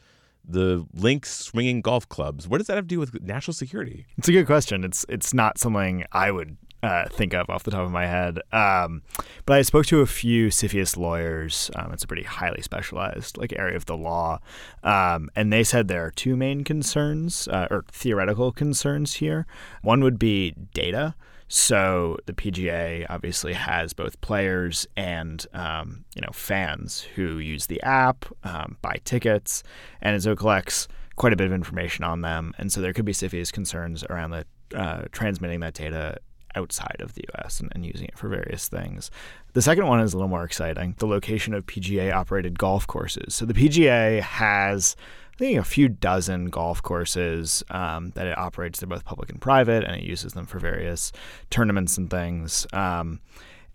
the 0.49 0.87
links 0.95 1.31
swinging 1.31 1.81
golf 1.81 2.09
clubs. 2.09 2.47
What 2.47 2.59
does 2.59 2.67
that 2.69 2.77
have 2.77 2.85
to 2.85 2.89
do 2.89 3.01
with 3.01 3.21
national 3.23 3.55
security? 3.55 4.07
It's 4.17 4.29
a 4.29 4.33
good 4.33 4.47
question. 4.47 4.85
It's 4.85 5.05
it's 5.09 5.35
not 5.35 5.59
something 5.59 6.05
I 6.13 6.31
would 6.31 6.57
uh, 6.83 7.09
think 7.09 7.35
of 7.35 7.51
off 7.51 7.65
the 7.65 7.71
top 7.71 7.85
of 7.85 7.91
my 7.91 8.07
head. 8.07 8.41
Um, 8.53 9.03
but 9.45 9.59
I 9.59 9.63
spoke 9.63 9.87
to 9.87 10.01
a 10.01 10.07
few 10.07 10.49
CFIUS 10.49 10.97
lawyers. 10.97 11.71
Um, 11.75 11.93
it's 11.93 12.05
a 12.05 12.07
pretty 12.07 12.23
highly 12.23 12.63
specialized 12.63 13.37
like 13.37 13.53
area 13.57 13.77
of 13.77 13.87
the 13.87 13.97
law, 13.97 14.39
um, 14.85 15.31
and 15.35 15.53
they 15.53 15.65
said 15.65 15.89
there 15.89 16.05
are 16.05 16.11
two 16.11 16.37
main 16.37 16.65
concerns 16.65 17.49
uh, 17.49 17.67
or 17.71 17.85
theoretical 17.91 18.53
concerns 18.53 19.15
here. 19.15 19.47
One 19.83 20.03
would 20.03 20.19
be 20.19 20.55
data. 20.75 21.15
So 21.49 22.17
the 22.27 22.33
PGA 22.33 23.07
obviously 23.09 23.53
has 23.53 23.93
both 23.93 24.21
players 24.21 24.87
and 24.97 25.47
um, 25.53 26.05
you 26.15 26.23
know 26.23 26.33
fans 26.33 27.03
who 27.15 27.39
use 27.39 27.67
the 27.67 27.81
app, 27.83 28.25
um, 28.45 28.77
buy 28.83 28.99
tickets, 29.05 29.63
and 30.01 30.21
so 30.23 30.35
collects 30.35 30.89
quite 31.17 31.33
a 31.33 31.37
bit 31.37 31.47
of 31.47 31.53
information 31.53 32.05
on 32.05 32.21
them. 32.21 32.53
And 32.59 32.71
so 32.71 32.81
there 32.81 32.93
could 32.93 33.05
be 33.05 33.13
CFIUS 33.13 33.53
concerns 33.53 34.05
around 34.05 34.31
the 34.31 34.47
uh, 34.75 35.05
transmitting 35.13 35.61
that 35.61 35.75
data 35.75 36.19
outside 36.57 36.97
of 37.01 37.15
the 37.15 37.25
US 37.35 37.61
and, 37.61 37.71
and, 37.75 37.85
using 37.85 38.07
it 38.07 38.19
for 38.19 38.29
various 38.29 38.69
things. 38.69 39.11
The 39.53 39.63
second 39.63 39.87
one 39.87 40.01
is 40.01 40.15
a 40.15 40.17
little 40.17 40.29
more 40.29 40.45
exciting 40.45 40.95
the 40.99 41.07
location 41.07 41.55
of 41.55 41.67
PGA 41.67 42.13
operated 42.13 42.59
golf 42.59 42.87
courses. 42.87 43.35
So 43.35 43.45
the 43.45 43.55
PGA 43.55 44.21
has. 44.21 44.97
I 45.37 45.39
think 45.39 45.59
a 45.59 45.65
few 45.65 45.89
dozen 45.89 46.47
golf 46.47 46.83
courses 46.83 47.63
um, 47.71 48.11
that 48.15 48.27
it 48.27 48.39
operates. 48.39 48.81
They're 48.81 48.89
both 48.89 49.05
public 49.05 49.29
and 49.29 49.39
private, 49.39 49.85
and 49.85 49.95
it 49.95 50.03
uses 50.03 50.33
them 50.33 50.47
for 50.47 50.59
various 50.59 51.13
tournaments 51.51 51.99
and 51.99 52.09
things. 52.09 52.67
Um, 52.73 53.21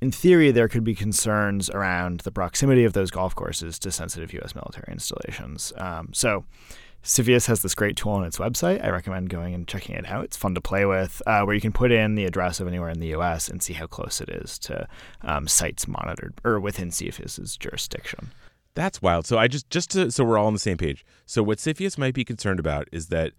in 0.01 0.12
theory, 0.12 0.50
there 0.50 0.68
could 0.68 0.84
be 0.84 0.96
concerns 0.96 1.70
around 1.70 2.22
the 2.22 2.32
proximity 2.32 2.84
of 2.84 2.94
those 2.94 3.12
golf 3.12 3.36
courses 3.36 3.77
to 3.80 3.91
sensitive 3.91 4.34
U.S. 4.34 4.56
military 4.56 4.91
installations. 4.91 5.72
Um, 5.77 6.10
so, 6.13 6.46
CFIUS 7.03 7.46
has 7.46 7.62
this 7.62 7.75
great 7.75 7.96
tool 7.96 8.13
on 8.13 8.24
its 8.24 8.39
website. 8.39 8.84
I 8.84 8.89
recommend 8.89 9.30
going 9.30 9.53
and 9.53 9.68
checking 9.68 9.96
it 9.96 10.08
out. 10.08 10.25
It's 10.25 10.38
fun 10.38 10.56
to 10.56 10.62
play 10.62 10.86
with, 10.86 11.22
uh, 11.27 11.44
where 11.44 11.53
you 11.53 11.62
can 11.62 11.72
put 11.72 11.91
in 11.91 12.15
the 12.15 12.25
address 12.25 12.60
of 12.60 12.68
anywhere 12.68 12.89
in 12.89 13.00
the 13.00 13.08
U.S. 13.10 13.50
and 13.50 13.62
see 13.62 13.74
how 13.74 13.86
close 13.86 14.20
it 14.20 14.30
is 14.30 14.58
to 14.60 14.88
um, 15.22 15.48
sites 15.48 15.88
monitored 15.88 16.34
or 16.44 16.60
within 16.60 16.89
CFIUS's 16.89 17.56
jurisdiction. 17.58 18.32
That's 18.74 19.01
wild. 19.01 19.25
So 19.25 19.38
I 19.38 19.48
just 19.48 19.70
just 19.70 19.92
to 19.92 20.12
so 20.12 20.24
we're 20.24 20.38
all 20.38 20.48
on 20.48 20.54
the 20.54 20.60
same 20.60 20.78
page. 20.78 21.06
So 21.25 21.44
what 21.44 21.58
CFIUS 21.58 21.98
might 21.98 22.13
be 22.13 22.24
concerned 22.24 22.60
about 22.60 22.88
is 22.92 23.08
that 23.08 23.34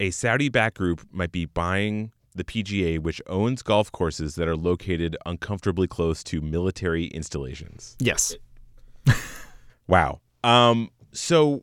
a 0.00 0.10
Saudi-backed 0.10 0.76
group 0.76 1.06
might 1.12 1.32
be 1.32 1.44
buying 1.44 2.12
the 2.34 2.44
PGA, 2.44 2.98
which 2.98 3.22
owns 3.28 3.62
golf 3.62 3.92
courses 3.92 4.34
that 4.34 4.48
are 4.48 4.56
located 4.56 5.16
uncomfortably 5.24 5.86
close 5.86 6.24
to 6.24 6.40
military 6.40 7.06
installations. 7.06 7.96
Yes. 8.00 8.34
wow. 9.86 10.20
Um. 10.42 10.90
So 11.12 11.62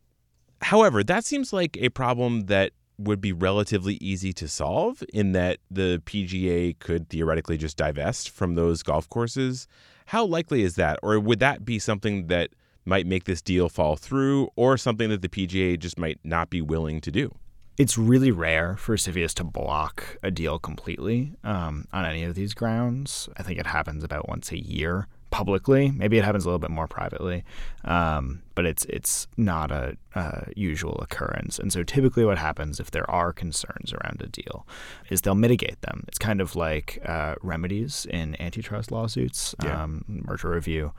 However, 0.62 1.04
that 1.04 1.26
seems 1.26 1.52
like 1.52 1.78
a 1.80 1.90
problem 1.90 2.42
that 2.42 2.72
would 2.98 3.20
be 3.20 3.34
relatively 3.34 3.96
easy 3.96 4.32
to 4.34 4.48
solve 4.48 5.04
in 5.12 5.32
that 5.32 5.58
the 5.72 6.02
PGA 6.06 6.78
could 6.78 7.10
theoretically 7.10 7.58
just 7.58 7.78
divest 7.78 8.30
from 8.30 8.54
those 8.54 8.84
golf 8.84 9.10
courses. 9.10 9.68
How 10.08 10.24
likely 10.24 10.62
is 10.62 10.76
that? 10.76 11.00
Or 11.02 11.20
would 11.20 11.40
that 11.40 11.66
be 11.66 11.80
something 11.80 12.28
that 12.28 12.52
might 12.86 13.06
make 13.06 13.26
this 13.26 13.42
deal 13.42 13.70
fall 13.70 13.96
through 13.96 14.50
or 14.56 14.78
something 14.78 15.10
that 15.10 15.22
the 15.22 15.30
PGA 15.30 15.78
just 15.78 15.98
might 15.98 16.20
not 16.24 16.50
be 16.50 16.62
willing 16.62 17.02
to 17.02 17.12
do? 17.12 17.34
It's 17.78 17.98
really 17.98 18.32
rare 18.32 18.76
for 18.76 18.96
CFIUS 18.96 19.34
to 19.36 19.44
block 19.44 20.18
a 20.22 20.30
deal 20.30 20.60
completely 20.60 21.34
um, 21.44 21.86
on 21.92 22.06
any 22.06 22.24
of 22.24 22.36
these 22.36 22.54
grounds. 22.54 23.30
I 23.38 23.44
think 23.44 23.60
it 23.60 23.66
happens 23.66 24.04
about 24.04 24.28
once 24.28 24.52
a 24.52 24.60
year 24.60 25.08
publicly. 25.32 25.90
Maybe 25.90 26.18
it 26.18 26.26
happens 26.26 26.46
a 26.46 26.48
little 26.48 26.60
bit 26.60 26.70
more 26.70 26.88
privately, 26.88 27.44
um, 27.86 28.44
but 28.54 28.66
it's 28.66 28.86
it's 28.86 29.28
not 29.38 29.72
a, 29.72 29.98
a, 30.14 30.52
usual 30.56 31.00
occurrence. 31.02 31.58
And 31.58 31.74
so 31.74 31.82
typically, 31.82 32.24
what 32.26 32.38
happens 32.38 32.80
if 32.80 32.92
there 32.92 33.10
are 33.10 33.34
concerns 33.34 33.94
around 33.94 34.22
a 34.22 34.28
deal 34.28 34.68
is 35.10 35.22
they'll 35.22 35.34
mitigate 35.34 35.82
them. 35.82 36.04
It's 36.08 36.20
kind 36.20 36.42
of 36.42 36.56
like 36.56 37.00
uh, 37.06 37.36
remedies 37.42 38.06
in 38.12 38.40
antitrust 38.40 38.92
lawsuits, 38.92 39.56
yeah. 39.64 39.84
um, 39.84 40.06
merger 40.08 40.50
review, 40.50 40.92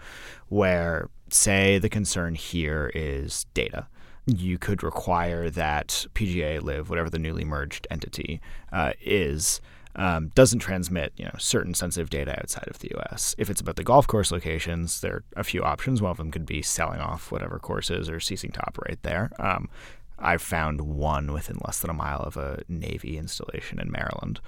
where 0.48 1.08
say 1.32 1.78
the 1.78 1.88
concern 1.88 2.34
here 2.34 2.90
is 2.94 3.46
data 3.54 3.86
you 4.26 4.58
could 4.58 4.82
require 4.82 5.50
that 5.50 6.06
PGA 6.14 6.62
LIV, 6.62 6.88
whatever 6.88 7.10
the 7.10 7.18
newly 7.18 7.44
merged 7.44 7.86
entity 7.90 8.40
uh, 8.72 8.92
is, 9.00 9.60
um, 9.96 10.28
doesn't 10.34 10.60
transmit 10.60 11.12
you 11.16 11.24
know 11.24 11.34
certain 11.38 11.74
sensitive 11.74 12.08
data 12.08 12.38
outside 12.38 12.68
of 12.68 12.78
the 12.78 12.90
U.S. 12.92 13.34
If 13.36 13.50
it's 13.50 13.60
about 13.60 13.76
the 13.76 13.84
golf 13.84 14.06
course 14.06 14.30
locations, 14.32 15.00
there 15.00 15.14
are 15.14 15.24
a 15.36 15.44
few 15.44 15.62
options. 15.62 16.00
One 16.00 16.10
of 16.10 16.16
them 16.16 16.30
could 16.30 16.46
be 16.46 16.62
selling 16.62 17.00
off 17.00 17.30
whatever 17.30 17.58
courses 17.58 18.08
or 18.08 18.20
ceasing 18.20 18.52
to 18.52 18.66
operate 18.66 19.02
there. 19.02 19.30
Um, 19.38 19.68
I've 20.18 20.42
found 20.42 20.80
one 20.82 21.32
within 21.32 21.58
less 21.64 21.80
than 21.80 21.90
a 21.90 21.94
mile 21.94 22.20
of 22.20 22.36
a 22.36 22.62
Navy 22.68 23.18
installation 23.18 23.80
in 23.80 23.90
Maryland. 23.90 24.40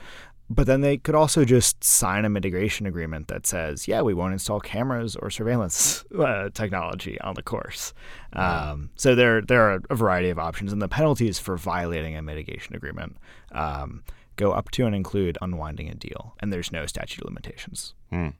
But 0.51 0.67
then 0.67 0.83
they 0.83 0.99
could 0.99 1.15
also 1.15 1.45
just 1.45 1.83
sign 1.83 2.25
a 2.25 2.29
mitigation 2.29 2.85
agreement 2.87 3.29
that 3.29 3.47
says, 3.47 3.89
yeah, 3.89 4.03
we 4.03 4.13
won't 4.13 4.35
install 4.35 4.61
cameras 4.61 5.17
or 5.17 5.31
surveillance 5.31 6.05
uh, 6.19 6.51
technology 6.53 7.19
on 7.23 7.35
the 7.35 7.43
course. 7.43 7.95
Um, 8.35 8.91
so 8.95 9.15
there, 9.15 9.41
there 9.41 9.63
are 9.63 9.81
a 9.89 9.95
variety 9.95 10.29
of 10.29 10.39
options, 10.39 10.73
and 10.73 10.83
the 10.83 10.89
penalties 10.89 11.39
for 11.39 11.57
violating 11.57 12.15
a 12.17 12.23
mitigation 12.23 12.77
agreement 12.77 13.17
um, 13.53 14.05
go 14.37 14.53
up 14.53 14.71
to 14.73 14.85
and 14.85 14.95
include 14.95 15.39
unwinding 15.41 15.89
a 15.89 15.95
deal, 15.95 16.35
and 16.41 16.53
there's 16.53 16.71
no 16.71 16.85
statute 16.85 17.23
of 17.23 17.27
limitations. 17.27 17.95
Hmm. 18.11 18.31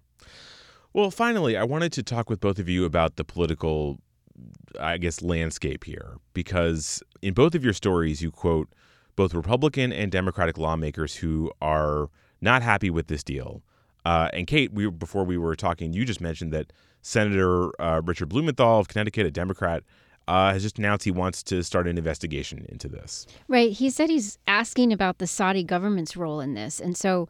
Well, 0.93 1.11
finally, 1.11 1.57
I 1.57 1.65
wanted 1.65 1.93
to 1.95 2.03
talk 2.03 2.29
with 2.29 2.41
both 2.41 2.59
of 2.59 2.69
you 2.69 2.85
about 2.85 3.17
the 3.17 3.25
political, 3.25 3.99
I 4.79 4.99
guess, 4.99 5.23
landscape 5.23 5.85
here, 5.85 6.19
because 6.35 7.03
in 7.23 7.35
both 7.35 7.55
of 7.55 7.65
your 7.65 7.73
stories, 7.73 8.23
you 8.23 8.31
quote 8.31 8.69
both 9.17 9.35
Republican 9.35 9.93
and 9.93 10.11
Democratic 10.11 10.59
lawmakers 10.59 11.17
who 11.17 11.51
are 11.61 12.11
not 12.41 12.63
happy 12.63 12.91
with 12.91 13.07
this 13.07 13.23
deal. 13.23 13.63
Uh, 14.05 14.29
and 14.33 14.47
Kate, 14.47 14.73
we 14.73 14.89
before 14.91 15.25
we 15.25 15.39
were 15.39 15.57
talking, 15.57 15.93
you 15.93 16.05
just 16.05 16.21
mentioned 16.21 16.53
that 16.53 16.73
Senator 17.03 17.71
uh, 17.81 18.01
Richard 18.05 18.29
Blumenthal 18.29 18.81
of 18.81 18.89
Connecticut, 18.89 19.27
a 19.27 19.31
Democrat, 19.31 19.83
uh, 20.29 20.53
has 20.53 20.63
just 20.63 20.79
announced 20.79 21.05
he 21.05 21.11
wants 21.11 21.43
to 21.45 21.63
start 21.63 21.87
an 21.87 21.99
investigation 21.99 22.67
into 22.69 22.89
this. 22.89 23.27
Right. 23.49 23.73
He 23.73 23.91
said 23.91 24.11
he's 24.11 24.39
asking 24.47 24.93
about 24.93 25.19
the 25.19 25.27
Saudi 25.27 25.63
government's 25.63 26.17
role 26.17 26.41
in 26.41 26.55
this. 26.55 26.81
And 26.81 26.97
so 26.97 27.29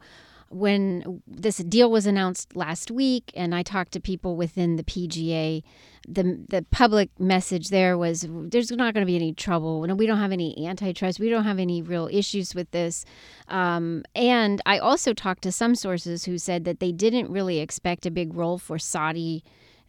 when 0.55 1.21
this 1.27 1.57
deal 1.57 1.91
was 1.91 2.05
announced 2.05 2.55
last 2.55 2.89
week 2.89 3.29
and 3.35 3.53
I 3.53 3.61
talked 3.61 3.91
to 3.91 3.99
people 3.99 4.37
within 4.37 4.77
the 4.77 4.83
PGA, 4.83 5.61
the 6.07 6.39
the 6.47 6.65
public 6.71 7.09
message 7.19 7.67
there 7.67 7.97
was 7.97 8.25
there's 8.29 8.71
not 8.71 8.93
going 8.93 9.05
to 9.05 9.05
be 9.05 9.17
any 9.17 9.33
trouble. 9.33 9.81
We 9.81 10.07
don't 10.07 10.19
have 10.19 10.31
any 10.31 10.65
antitrust. 10.65 11.19
We 11.19 11.29
don't 11.29 11.43
have 11.43 11.59
any 11.59 11.81
real 11.81 12.07
issues 12.09 12.55
with 12.55 12.71
this. 12.71 13.03
Um, 13.49 14.03
and 14.15 14.61
I 14.65 14.77
also 14.79 15.13
talked 15.13 15.41
to 15.43 15.51
some 15.51 15.75
sources 15.75 16.23
who 16.23 16.37
said 16.37 16.63
that 16.63 16.79
they 16.79 16.93
didn't 16.93 17.29
really 17.29 17.59
expect 17.59 18.05
a 18.05 18.11
big 18.11 18.33
role 18.33 18.57
for 18.57 18.79
Saudi 18.79 19.43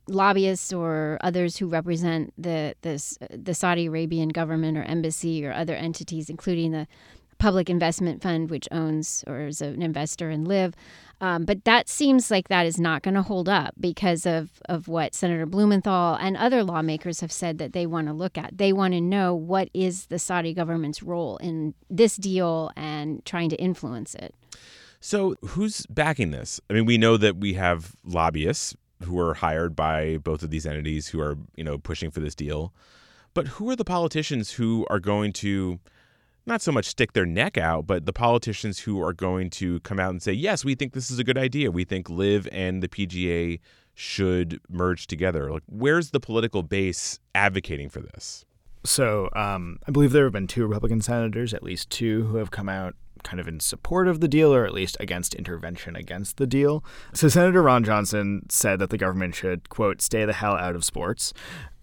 lobbyists 0.09 0.73
or 0.73 1.19
others 1.21 1.59
who 1.59 1.69
represent 1.69 2.33
the 2.37 2.75
the 2.83 3.55
Saudi 3.55 3.87
Arabian 3.87 4.31
government 4.31 4.77
or 4.77 4.83
embassy 4.83 5.47
or 5.47 5.53
other 5.53 5.77
entities, 5.77 6.29
including 6.29 6.73
the 6.73 6.89
Public 7.39 7.69
Investment 7.69 8.23
Fund, 8.23 8.51
which 8.51 8.69
owns 8.71 9.25
or 9.27 9.47
is 9.47 9.61
an 9.61 9.83
investor 9.83 10.31
in 10.31 10.45
LIV. 10.45 10.75
Um, 11.21 11.45
but 11.45 11.65
that 11.65 11.89
seems 11.89 12.31
like 12.31 12.49
that 12.49 12.67
is 12.67 12.79
not 12.79 13.03
going 13.03 13.15
to 13.15 13.23
hold 13.23 13.49
up 13.49 13.75
because 13.81 14.27
of, 14.27 14.51
of 14.69 14.87
what 14.87 15.15
Senator 15.15 15.47
Blumenthal 15.47 16.17
and 16.21 16.37
other 16.37 16.63
lawmakers 16.63 17.21
have 17.21 17.33
said 17.33 17.59
that 17.59 17.73
they 17.73 17.87
want 17.87 18.07
to 18.09 18.13
look 18.13 18.37
at. 18.37 18.59
They 18.59 18.73
want 18.73 18.93
to 18.93 19.01
know 19.01 19.35
what 19.35 19.71
is 19.73 20.07
the 20.07 20.19
Saudi 20.19 20.53
government's 20.53 21.03
role 21.03 21.39
in 21.39 21.75
this 21.89 22.17
deal 22.17 22.71
and 22.77 23.25
trying 23.25 23.49
to 23.51 23.57
influence 23.57 24.15
it. 24.15 24.35
So, 25.01 25.37
who's 25.45 25.87
backing 25.87 26.33
this? 26.33 26.61
I 26.69 26.73
mean, 26.73 26.85
we 26.85 26.99
know 26.99 27.17
that 27.17 27.37
we 27.37 27.55
have 27.55 27.95
lobbyists 28.05 28.77
who 29.03 29.19
are 29.19 29.35
hired 29.35 29.77
by 29.77 30.19
both 30.19 30.43
of 30.43 30.51
these 30.51 30.67
entities 30.67 31.09
who 31.09 31.21
are, 31.21 31.39
you 31.55 31.65
know, 31.65 31.79
pushing 31.79 32.11
for 32.11 32.21
this 32.21 32.35
deal. 32.35 32.73
But 33.35 33.49
who 33.49 33.69
are 33.71 33.77
the 33.77 33.85
politicians 33.85 34.53
who 34.53 34.87
are 34.89 34.99
going 34.99 35.33
to 35.35 35.79
not 36.47 36.63
so 36.63 36.73
much 36.73 36.87
stick 36.87 37.13
their 37.13 37.27
neck 37.27 37.59
out, 37.59 37.87
but 37.87 38.07
the 38.07 38.13
politicians 38.13 38.81
who 38.81 39.03
are 39.03 39.13
going 39.13 39.51
to 39.51 39.81
come 39.81 39.99
out 39.99 40.11
and 40.11 40.23
say, 40.23 40.33
yes, 40.33 40.65
we 40.65 40.75
think 40.75 40.93
this 40.93 41.11
is 41.11 41.19
a 41.19 41.25
good 41.25 41.39
idea. 41.39 41.71
We 41.71 41.85
think 41.85 42.09
LIV 42.09 42.49
and 42.53 42.83
the 42.83 42.89
PGA 42.89 43.61
should 43.95 44.61
merge 44.69 45.07
together. 45.07 45.51
Like, 45.51 45.63
where's 45.67 46.11
the 46.11 46.21
political 46.21 46.63
base 46.63 47.19
advocating 47.35 47.89
for 47.89 48.01
this? 48.01 48.45
So, 48.85 49.29
um, 49.35 49.79
I 49.89 49.91
believe 49.91 50.13
there 50.13 50.25
have 50.25 50.33
been 50.33 50.47
two 50.47 50.65
Republican 50.67 51.01
senators, 51.01 51.53
at 51.53 51.63
least 51.63 51.91
two, 51.91 52.25
who 52.27 52.37
have 52.37 52.51
come 52.51 52.69
out 52.69 52.95
kind 53.25 53.41
of 53.41 53.49
in 53.49 53.59
support 53.59 54.07
of 54.07 54.21
the 54.21 54.29
deal 54.29 54.55
or 54.55 54.65
at 54.65 54.73
least 54.73 54.97
against 55.01 55.35
intervention 55.35 55.97
against 55.97 56.37
the 56.37 56.47
deal. 56.47 56.85
So 57.13 57.29
Senator 57.29 57.63
Ron 57.63 57.83
Johnson 57.83 58.47
said 58.49 58.79
that 58.79 58.91
the 58.91 58.99
government 58.99 59.35
should, 59.35 59.69
quote, 59.69 60.01
stay 60.01 60.25
the 60.25 60.33
hell 60.33 60.55
out 60.55 60.77
of 60.77 60.85
sports. 60.85 61.33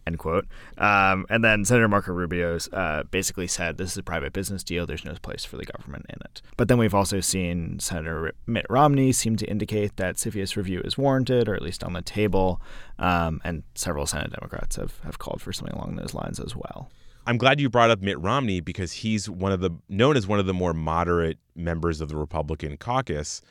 End 0.05 0.19
quote. 0.19 0.45
Um, 0.77 1.25
and 1.29 1.43
then 1.43 1.63
Senator 1.65 1.87
Marco 1.87 2.11
Rubio 2.11 2.57
uh, 2.73 3.03
basically 3.03 3.47
said 3.47 3.77
this 3.77 3.91
is 3.91 3.97
a 3.97 4.03
private 4.03 4.33
business 4.33 4.63
deal. 4.63 4.85
There's 4.85 5.05
no 5.05 5.13
place 5.21 5.45
for 5.45 5.57
the 5.57 5.65
government 5.65 6.05
in 6.09 6.17
it. 6.25 6.41
But 6.57 6.67
then 6.67 6.77
we've 6.77 6.93
also 6.93 7.21
seen 7.21 7.79
Senator 7.79 8.33
Mitt 8.45 8.65
Romney 8.69 9.11
seem 9.11 9.37
to 9.37 9.45
indicate 9.45 9.95
that 9.97 10.15
CFIUS 10.15 10.55
review 10.55 10.81
is 10.81 10.97
warranted, 10.97 11.47
or 11.47 11.55
at 11.55 11.61
least 11.61 11.83
on 11.83 11.93
the 11.93 12.01
table. 12.01 12.61
Um, 12.99 13.41
and 13.43 13.63
several 13.75 14.05
Senate 14.05 14.31
Democrats 14.31 14.75
have, 14.75 14.99
have 14.99 15.19
called 15.19 15.41
for 15.41 15.53
something 15.53 15.75
along 15.75 15.95
those 15.95 16.13
lines 16.13 16.39
as 16.39 16.55
well. 16.55 16.89
I'm 17.25 17.37
glad 17.37 17.61
you 17.61 17.69
brought 17.69 17.89
up 17.89 18.01
Mitt 18.01 18.19
Romney 18.19 18.59
because 18.59 18.91
he's 18.91 19.29
one 19.29 19.53
of 19.53 19.61
the 19.61 19.71
known 19.87 20.17
as 20.17 20.27
one 20.27 20.39
of 20.39 20.45
the 20.45 20.53
more 20.53 20.73
moderate 20.73 21.37
members 21.55 22.01
of 22.01 22.09
the 22.09 22.17
Republican 22.17 22.75
caucus. 22.75 23.41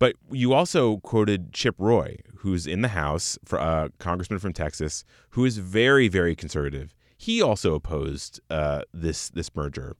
But 0.00 0.16
you 0.32 0.52
also 0.52 0.96
quoted 0.98 1.52
Chip 1.52 1.76
Roy, 1.78 2.16
who's 2.38 2.66
in 2.66 2.82
the 2.82 2.88
House, 2.88 3.38
for 3.44 3.58
a 3.58 3.62
uh, 3.62 3.88
congressman 3.98 4.40
from 4.40 4.52
Texas, 4.52 5.04
who 5.30 5.44
is 5.44 5.58
very, 5.58 6.08
very 6.08 6.34
conservative. 6.34 6.92
He 7.16 7.40
also 7.40 7.74
opposed 7.74 8.40
uh, 8.50 8.82
this 8.92 9.28
this 9.30 9.54
merger. 9.54 9.96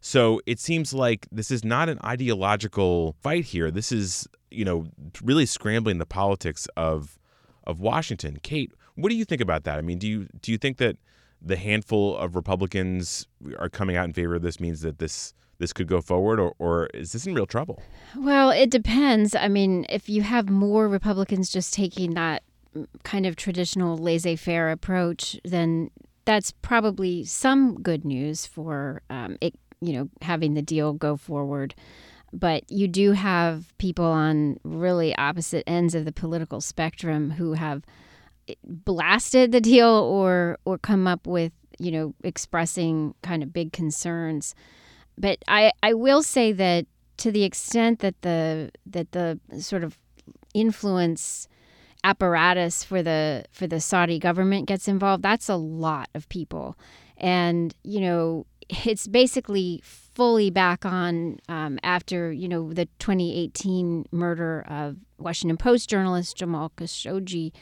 So 0.00 0.40
it 0.46 0.58
seems 0.58 0.94
like 0.94 1.26
this 1.30 1.50
is 1.50 1.62
not 1.62 1.90
an 1.90 1.98
ideological 2.02 3.16
fight 3.20 3.44
here. 3.44 3.70
This 3.70 3.92
is 3.92 4.26
you 4.50 4.64
know, 4.64 4.86
really 5.22 5.46
scrambling 5.46 5.98
the 5.98 6.06
politics 6.06 6.66
of 6.76 7.18
of 7.64 7.80
Washington. 7.80 8.38
Kate, 8.42 8.72
what 8.94 9.10
do 9.10 9.14
you 9.14 9.24
think 9.24 9.40
about 9.40 9.64
that? 9.64 9.78
I 9.78 9.82
mean, 9.82 9.98
do 9.98 10.06
you 10.08 10.28
do 10.42 10.52
you 10.52 10.58
think 10.58 10.78
that 10.78 10.96
the 11.42 11.56
handful 11.56 12.16
of 12.16 12.36
Republicans 12.36 13.26
are 13.58 13.68
coming 13.68 13.96
out 13.96 14.04
in 14.04 14.12
favor 14.12 14.34
of 14.34 14.42
this 14.42 14.60
means 14.60 14.82
that 14.82 14.98
this 14.98 15.32
this 15.60 15.72
could 15.72 15.86
go 15.86 16.00
forward, 16.00 16.40
or, 16.40 16.54
or 16.58 16.86
is 16.94 17.12
this 17.12 17.26
in 17.26 17.34
real 17.34 17.46
trouble? 17.46 17.80
Well, 18.16 18.50
it 18.50 18.70
depends. 18.70 19.34
I 19.34 19.46
mean, 19.46 19.86
if 19.88 20.08
you 20.08 20.22
have 20.22 20.48
more 20.48 20.88
Republicans 20.88 21.50
just 21.50 21.72
taking 21.72 22.14
that 22.14 22.42
kind 23.04 23.26
of 23.26 23.36
traditional 23.36 23.96
laissez 23.96 24.36
faire 24.36 24.70
approach, 24.70 25.38
then 25.44 25.90
that's 26.24 26.50
probably 26.62 27.24
some 27.24 27.80
good 27.82 28.04
news 28.04 28.46
for 28.46 29.02
um, 29.10 29.36
it, 29.40 29.54
you 29.80 29.92
know, 29.92 30.08
having 30.22 30.54
the 30.54 30.62
deal 30.62 30.92
go 30.94 31.16
forward. 31.16 31.74
But 32.32 32.70
you 32.70 32.88
do 32.88 33.12
have 33.12 33.76
people 33.78 34.04
on 34.04 34.58
really 34.64 35.14
opposite 35.16 35.64
ends 35.66 35.94
of 35.94 36.04
the 36.04 36.12
political 36.12 36.60
spectrum 36.60 37.32
who 37.32 37.52
have 37.52 37.82
blasted 38.64 39.52
the 39.52 39.60
deal 39.60 39.88
or 39.88 40.58
or 40.64 40.78
come 40.78 41.06
up 41.06 41.26
with 41.26 41.52
you 41.78 41.90
know 41.90 42.14
expressing 42.24 43.14
kind 43.22 43.42
of 43.42 43.52
big 43.52 43.72
concerns. 43.72 44.54
But 45.20 45.38
I 45.46 45.72
I 45.82 45.92
will 45.92 46.22
say 46.22 46.52
that 46.52 46.86
to 47.18 47.30
the 47.30 47.44
extent 47.44 47.98
that 48.00 48.22
the 48.22 48.70
that 48.86 49.12
the 49.12 49.38
sort 49.60 49.84
of 49.84 49.98
influence 50.54 51.46
apparatus 52.02 52.82
for 52.82 53.02
the 53.02 53.44
for 53.52 53.66
the 53.66 53.80
Saudi 53.80 54.18
government 54.18 54.66
gets 54.66 54.88
involved, 54.88 55.22
that's 55.22 55.48
a 55.48 55.56
lot 55.56 56.08
of 56.14 56.28
people, 56.30 56.76
and 57.18 57.74
you 57.84 58.00
know 58.00 58.46
it's 58.86 59.06
basically 59.06 59.82
fully 59.84 60.50
back 60.50 60.84
on 60.86 61.38
um, 61.48 61.78
after 61.82 62.32
you 62.32 62.48
know 62.48 62.72
the 62.72 62.86
2018 62.98 64.06
murder 64.10 64.64
of 64.68 64.96
Washington 65.18 65.58
Post 65.58 65.90
journalist 65.90 66.36
Jamal 66.36 66.72
Khashoggi. 66.76 67.52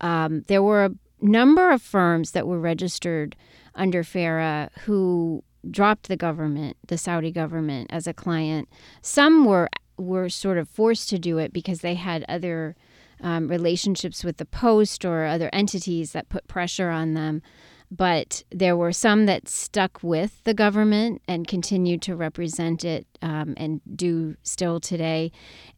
Um, 0.00 0.42
there 0.48 0.62
were 0.62 0.86
a 0.86 0.90
number 1.20 1.70
of 1.70 1.80
firms 1.80 2.32
that 2.32 2.46
were 2.46 2.60
registered 2.60 3.36
under 3.74 4.02
FARA 4.02 4.70
who 4.80 5.42
dropped 5.70 6.08
the 6.08 6.16
government, 6.16 6.76
the 6.86 6.98
Saudi 6.98 7.30
government, 7.30 7.88
as 7.90 8.06
a 8.06 8.14
client. 8.14 8.68
Some 9.02 9.44
were 9.44 9.68
were 9.98 10.28
sort 10.28 10.58
of 10.58 10.68
forced 10.68 11.08
to 11.08 11.18
do 11.18 11.38
it 11.38 11.52
because 11.52 11.80
they 11.80 11.94
had 11.94 12.24
other 12.28 12.76
um, 13.22 13.48
relationships 13.48 14.22
with 14.22 14.36
the 14.36 14.44
Post 14.44 15.04
or 15.04 15.24
other 15.24 15.48
entities 15.52 16.12
that 16.12 16.28
put 16.28 16.46
pressure 16.48 16.90
on 16.90 17.14
them. 17.14 17.40
But 17.90 18.42
there 18.50 18.76
were 18.76 18.92
some 18.92 19.26
that 19.26 19.48
stuck 19.48 20.02
with 20.02 20.42
the 20.44 20.54
government 20.54 21.22
and 21.28 21.46
continued 21.46 22.02
to 22.02 22.16
represent 22.16 22.84
it 22.84 23.06
um, 23.22 23.54
and 23.56 23.80
do 23.94 24.36
still 24.42 24.80
today. 24.80 25.30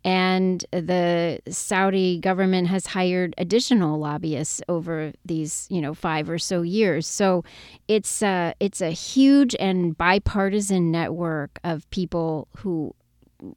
And 0.05 0.65
the 0.71 1.41
Saudi 1.49 2.19
government 2.19 2.69
has 2.69 2.87
hired 2.87 3.35
additional 3.37 3.99
lobbyists 3.99 4.63
over 4.69 5.13
these, 5.25 5.67
you 5.71 5.81
know, 5.81 5.93
five 5.93 6.31
or 6.31 6.39
so 6.39 6.63
years. 6.63 7.07
So 7.07 7.45
it's 7.89 8.23
a, 8.23 8.55
it's 8.59 8.81
a 8.81 8.91
huge 8.91 9.55
and 9.61 9.97
bipartisan 9.97 10.91
network 10.91 11.61
of 11.63 11.89
people 11.91 12.49
who 12.59 12.95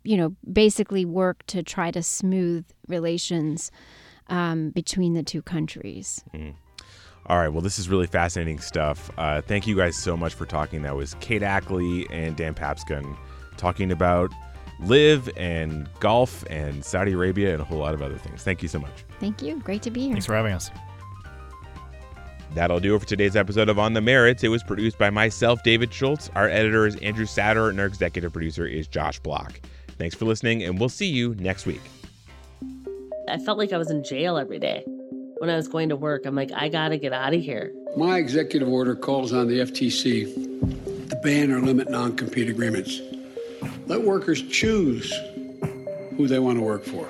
you 0.03 0.17
know, 0.17 0.35
basically 0.51 1.05
work 1.05 1.45
to 1.47 1.63
try 1.63 1.91
to 1.91 2.03
smooth 2.03 2.65
relations 2.87 3.71
um, 4.27 4.69
between 4.69 5.13
the 5.13 5.23
two 5.23 5.41
countries. 5.41 6.23
Mm. 6.33 6.55
All 7.31 7.37
right. 7.37 7.47
Well, 7.47 7.61
this 7.61 7.79
is 7.79 7.87
really 7.87 8.07
fascinating 8.07 8.59
stuff. 8.59 9.09
Uh, 9.17 9.39
thank 9.39 9.65
you 9.65 9.73
guys 9.73 9.95
so 9.95 10.17
much 10.17 10.33
for 10.33 10.45
talking. 10.45 10.81
That 10.81 10.97
was 10.97 11.15
Kate 11.21 11.41
Ackley 11.41 12.05
and 12.11 12.35
Dan 12.35 12.53
Papscun 12.53 13.15
talking 13.55 13.89
about 13.89 14.33
LIV 14.81 15.29
and 15.37 15.87
golf 16.01 16.43
and 16.49 16.83
Saudi 16.83 17.13
Arabia 17.13 17.53
and 17.53 17.61
a 17.61 17.63
whole 17.63 17.77
lot 17.77 17.93
of 17.93 18.01
other 18.01 18.17
things. 18.17 18.43
Thank 18.43 18.61
you 18.61 18.67
so 18.67 18.79
much. 18.79 19.05
Thank 19.21 19.41
you. 19.41 19.61
Great 19.61 19.81
to 19.83 19.91
be 19.91 20.01
here. 20.01 20.11
Thanks 20.11 20.25
for 20.25 20.35
having 20.35 20.51
us. 20.51 20.71
That'll 22.53 22.81
do 22.81 22.95
it 22.95 22.99
for 22.99 23.05
today's 23.05 23.37
episode 23.37 23.69
of 23.69 23.79
On 23.79 23.93
the 23.93 24.01
Merits. 24.01 24.43
It 24.43 24.49
was 24.49 24.61
produced 24.61 24.97
by 24.97 25.09
myself, 25.09 25.63
David 25.63 25.93
Schultz. 25.93 26.29
Our 26.35 26.49
editor 26.49 26.85
is 26.85 26.97
Andrew 26.97 27.23
Satter, 27.25 27.69
and 27.69 27.79
our 27.79 27.85
executive 27.85 28.33
producer 28.33 28.67
is 28.67 28.89
Josh 28.89 29.19
Block. 29.19 29.57
Thanks 29.97 30.15
for 30.15 30.25
listening, 30.25 30.63
and 30.63 30.77
we'll 30.77 30.89
see 30.89 31.07
you 31.07 31.33
next 31.35 31.65
week. 31.65 31.81
I 33.29 33.37
felt 33.37 33.57
like 33.57 33.71
I 33.71 33.77
was 33.77 33.89
in 33.89 34.03
jail 34.03 34.37
every 34.37 34.59
day 34.59 34.83
when 35.41 35.49
I 35.49 35.55
was 35.55 35.67
going 35.67 35.89
to 35.89 35.95
work. 35.95 36.27
I'm 36.27 36.35
like, 36.35 36.51
I 36.53 36.69
got 36.69 36.89
to 36.89 36.99
get 36.99 37.13
out 37.13 37.33
of 37.33 37.41
here. 37.41 37.73
My 37.97 38.19
executive 38.19 38.67
order 38.67 38.95
calls 38.95 39.33
on 39.33 39.47
the 39.47 39.61
FTC 39.61 41.09
to 41.09 41.15
ban 41.23 41.51
or 41.51 41.59
limit 41.59 41.89
non 41.89 42.15
compete 42.15 42.47
agreements. 42.47 43.01
Let 43.87 44.03
workers 44.03 44.43
choose 44.43 45.11
who 46.15 46.27
they 46.27 46.37
want 46.37 46.59
to 46.59 46.63
work 46.63 46.83
for. 46.83 47.09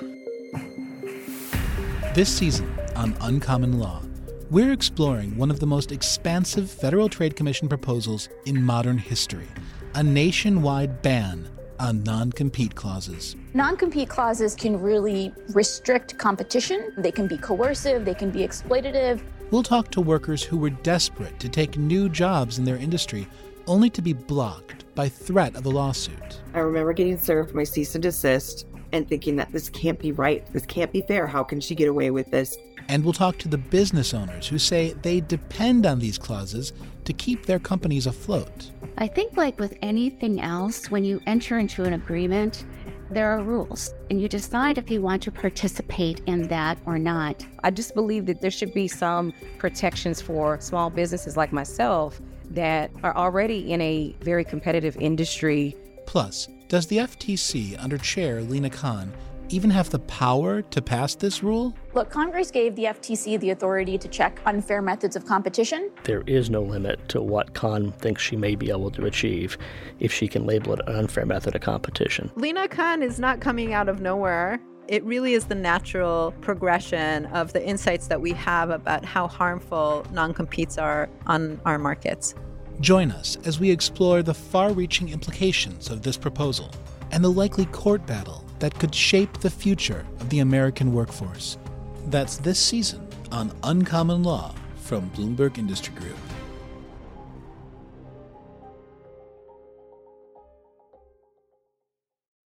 This 2.14 2.30
season 2.30 2.74
on 2.96 3.18
Uncommon 3.20 3.78
Law, 3.80 4.02
we're 4.50 4.72
exploring 4.72 5.36
one 5.36 5.52
of 5.52 5.60
the 5.60 5.68
most 5.68 5.92
expansive 5.92 6.72
Federal 6.72 7.10
Trade 7.10 7.36
Commission 7.36 7.68
proposals 7.68 8.30
in 8.46 8.64
modern 8.64 8.98
history 8.98 9.48
a 9.94 10.02
nationwide 10.02 11.02
ban 11.02 11.50
on 11.82 12.04
non 12.04 12.32
compete 12.32 12.76
clauses. 12.76 13.36
Non 13.54 13.76
compete 13.76 14.08
clauses 14.08 14.56
can 14.56 14.80
really 14.80 15.34
restrict 15.54 16.18
competition, 16.18 16.94
they 16.98 17.12
can 17.12 17.28
be 17.28 17.38
coercive, 17.38 18.06
they 18.06 18.14
can 18.14 18.30
be 18.30 18.40
exploitative. 18.40 19.22
We'll 19.50 19.64
talk 19.64 19.92
to 19.92 20.02
workers 20.02 20.44
who 20.44 20.58
were 20.58 20.70
desperate 20.70 21.38
to 21.40 21.50
take 21.50 21.78
new 21.78 22.08
jobs 22.08 22.58
in 22.58 22.64
their 22.64 22.78
industry 22.78 23.28
only 23.68 23.90
to 23.90 24.02
be 24.02 24.14
blocked 24.14 24.86
by 24.96 25.10
threat 25.10 25.56
of 25.56 25.66
a 25.66 25.70
lawsuit. 25.70 26.40
I 26.54 26.60
remember 26.60 26.94
getting 26.94 27.18
served 27.18 27.54
my 27.54 27.64
cease 27.64 27.96
and 27.96 28.02
desist 28.02 28.66
and 28.92 29.08
thinking 29.08 29.36
that 29.38 29.52
this 29.52 29.70
can't 29.70 30.00
be 30.00 30.12
right. 30.12 30.46
This 30.54 30.66
can't 30.66 30.92
be 30.92 31.02
fair. 31.02 31.28
How 31.28 31.44
can 31.44 31.60
she 31.60 31.76
get 31.76 31.88
away 31.88 32.12
with 32.12 32.30
this? 32.32 32.58
And 32.88 33.04
we'll 33.04 33.14
talk 33.14 33.38
to 33.40 33.48
the 33.48 33.58
business 33.58 34.14
owners 34.14 34.48
who 34.48 34.58
say 34.58 34.94
they 35.02 35.22
depend 35.22 35.86
on 35.86 36.00
these 36.00 36.18
clauses 36.18 36.74
to 37.06 37.14
keep 37.14 37.46
their 37.46 37.60
companies 37.60 38.08
afloat. 38.08 38.72
I 38.98 39.08
think, 39.08 39.38
like 39.38 39.60
with 39.60 39.78
anything 39.82 40.42
else, 40.42 40.92
when 40.92 41.04
you 41.04 41.22
enter 41.26 41.58
into 41.58 41.84
an 41.84 41.94
agreement, 41.94 42.66
there 43.10 43.32
are 43.32 43.44
rules, 43.44 43.94
and 44.10 44.22
you 44.22 44.30
decide 44.30 44.78
if 44.78 44.90
you 44.90 45.02
want 45.02 45.22
to 45.24 45.32
participate 45.32 46.22
in 46.28 46.48
that 46.48 46.78
or 46.86 46.98
not. 46.98 47.46
I 47.64 47.72
just 47.72 47.94
believe 47.94 48.26
that 48.28 48.42
there 48.42 48.52
should 48.52 48.74
be 48.74 48.88
some 48.88 49.34
protections 49.58 50.22
for 50.22 50.60
small 50.62 50.90
businesses 50.90 51.36
like 51.36 51.52
myself 51.52 52.22
that 52.52 52.92
are 53.04 53.16
already 53.16 53.72
in 53.72 53.82
a 53.82 54.16
very 54.22 54.46
competitive 54.46 54.96
industry. 54.98 55.76
Plus, 56.06 56.48
does 56.68 56.88
the 56.88 56.98
FTC 56.98 57.82
under 57.84 57.98
Chair 57.98 58.42
Lina 58.42 58.70
Khan 58.70 59.12
even 59.52 59.70
have 59.70 59.90
the 59.90 60.00
power 60.00 60.62
to 60.62 60.82
pass 60.82 61.16
this 61.16 61.44
rule? 61.44 61.74
Look, 61.94 62.10
Congress 62.10 62.52
gave 62.52 62.76
the 62.76 62.86
FTC 62.86 63.40
the 63.40 63.50
authority 63.52 63.98
to 63.98 64.08
check 64.08 64.40
unfair 64.46 64.82
methods 64.82 65.16
of 65.16 65.26
competition. 65.26 65.92
There 66.04 66.24
is 66.26 66.50
no 66.50 66.62
limit 66.62 67.08
to 67.10 67.22
what 67.22 67.54
Khan 67.54 67.92
thinks 67.94 68.22
she 68.22 68.36
may 68.36 68.56
be 68.56 68.70
able 68.70 68.92
to 68.92 69.06
achieve 69.06 69.58
if 70.00 70.14
she 70.14 70.28
can 70.28 70.46
label 70.46 70.74
it 70.74 70.80
an 70.88 70.96
unfair 70.96 71.26
method 71.26 71.56
of 71.56 71.62
competition. 71.62 72.32
Lina 72.36 72.68
Khan 72.68 73.04
is 73.04 73.20
not 73.20 73.42
coming 73.42 73.74
out 73.74 73.90
of 73.90 74.02
nowhere. 74.02 74.60
It 74.88 75.04
really 75.04 75.34
is 75.34 75.46
the 75.46 75.56
natural 75.56 76.34
progression 76.42 77.26
of 77.28 77.54
the 77.54 77.66
insights 77.66 78.08
that 78.08 78.20
we 78.20 78.34
have 78.34 78.70
about 78.70 79.06
how 79.06 79.28
harmful 79.28 80.06
non 80.12 80.34
competes 80.34 80.78
are 80.78 81.10
on 81.28 81.62
our 81.66 81.78
markets. 81.78 82.36
Join 82.80 83.12
us 83.12 83.38
as 83.46 83.60
we 83.60 83.70
explore 83.70 84.24
the 84.24 84.34
far 84.34 84.74
reaching 84.74 85.10
implications 85.10 85.90
of 85.90 86.02
this 86.02 86.18
proposal 86.18 86.72
and 87.12 87.24
the 87.24 87.30
likely 87.30 87.66
court 87.68 88.06
battle 88.08 88.44
that 88.62 88.78
could 88.80 88.96
shape 88.96 89.40
the 89.40 89.50
future 89.50 90.06
of 90.20 90.30
the 90.30 90.40
American 90.40 90.94
workforce. 90.94 91.58
That's 92.06 92.38
this 92.38 92.60
season 92.60 93.08
on 93.32 93.52
Uncommon 93.64 94.24
Law 94.24 94.54
from 94.78 95.10
Bloomberg 95.12 95.58
Industry 95.58 95.94
Group. 95.96 96.21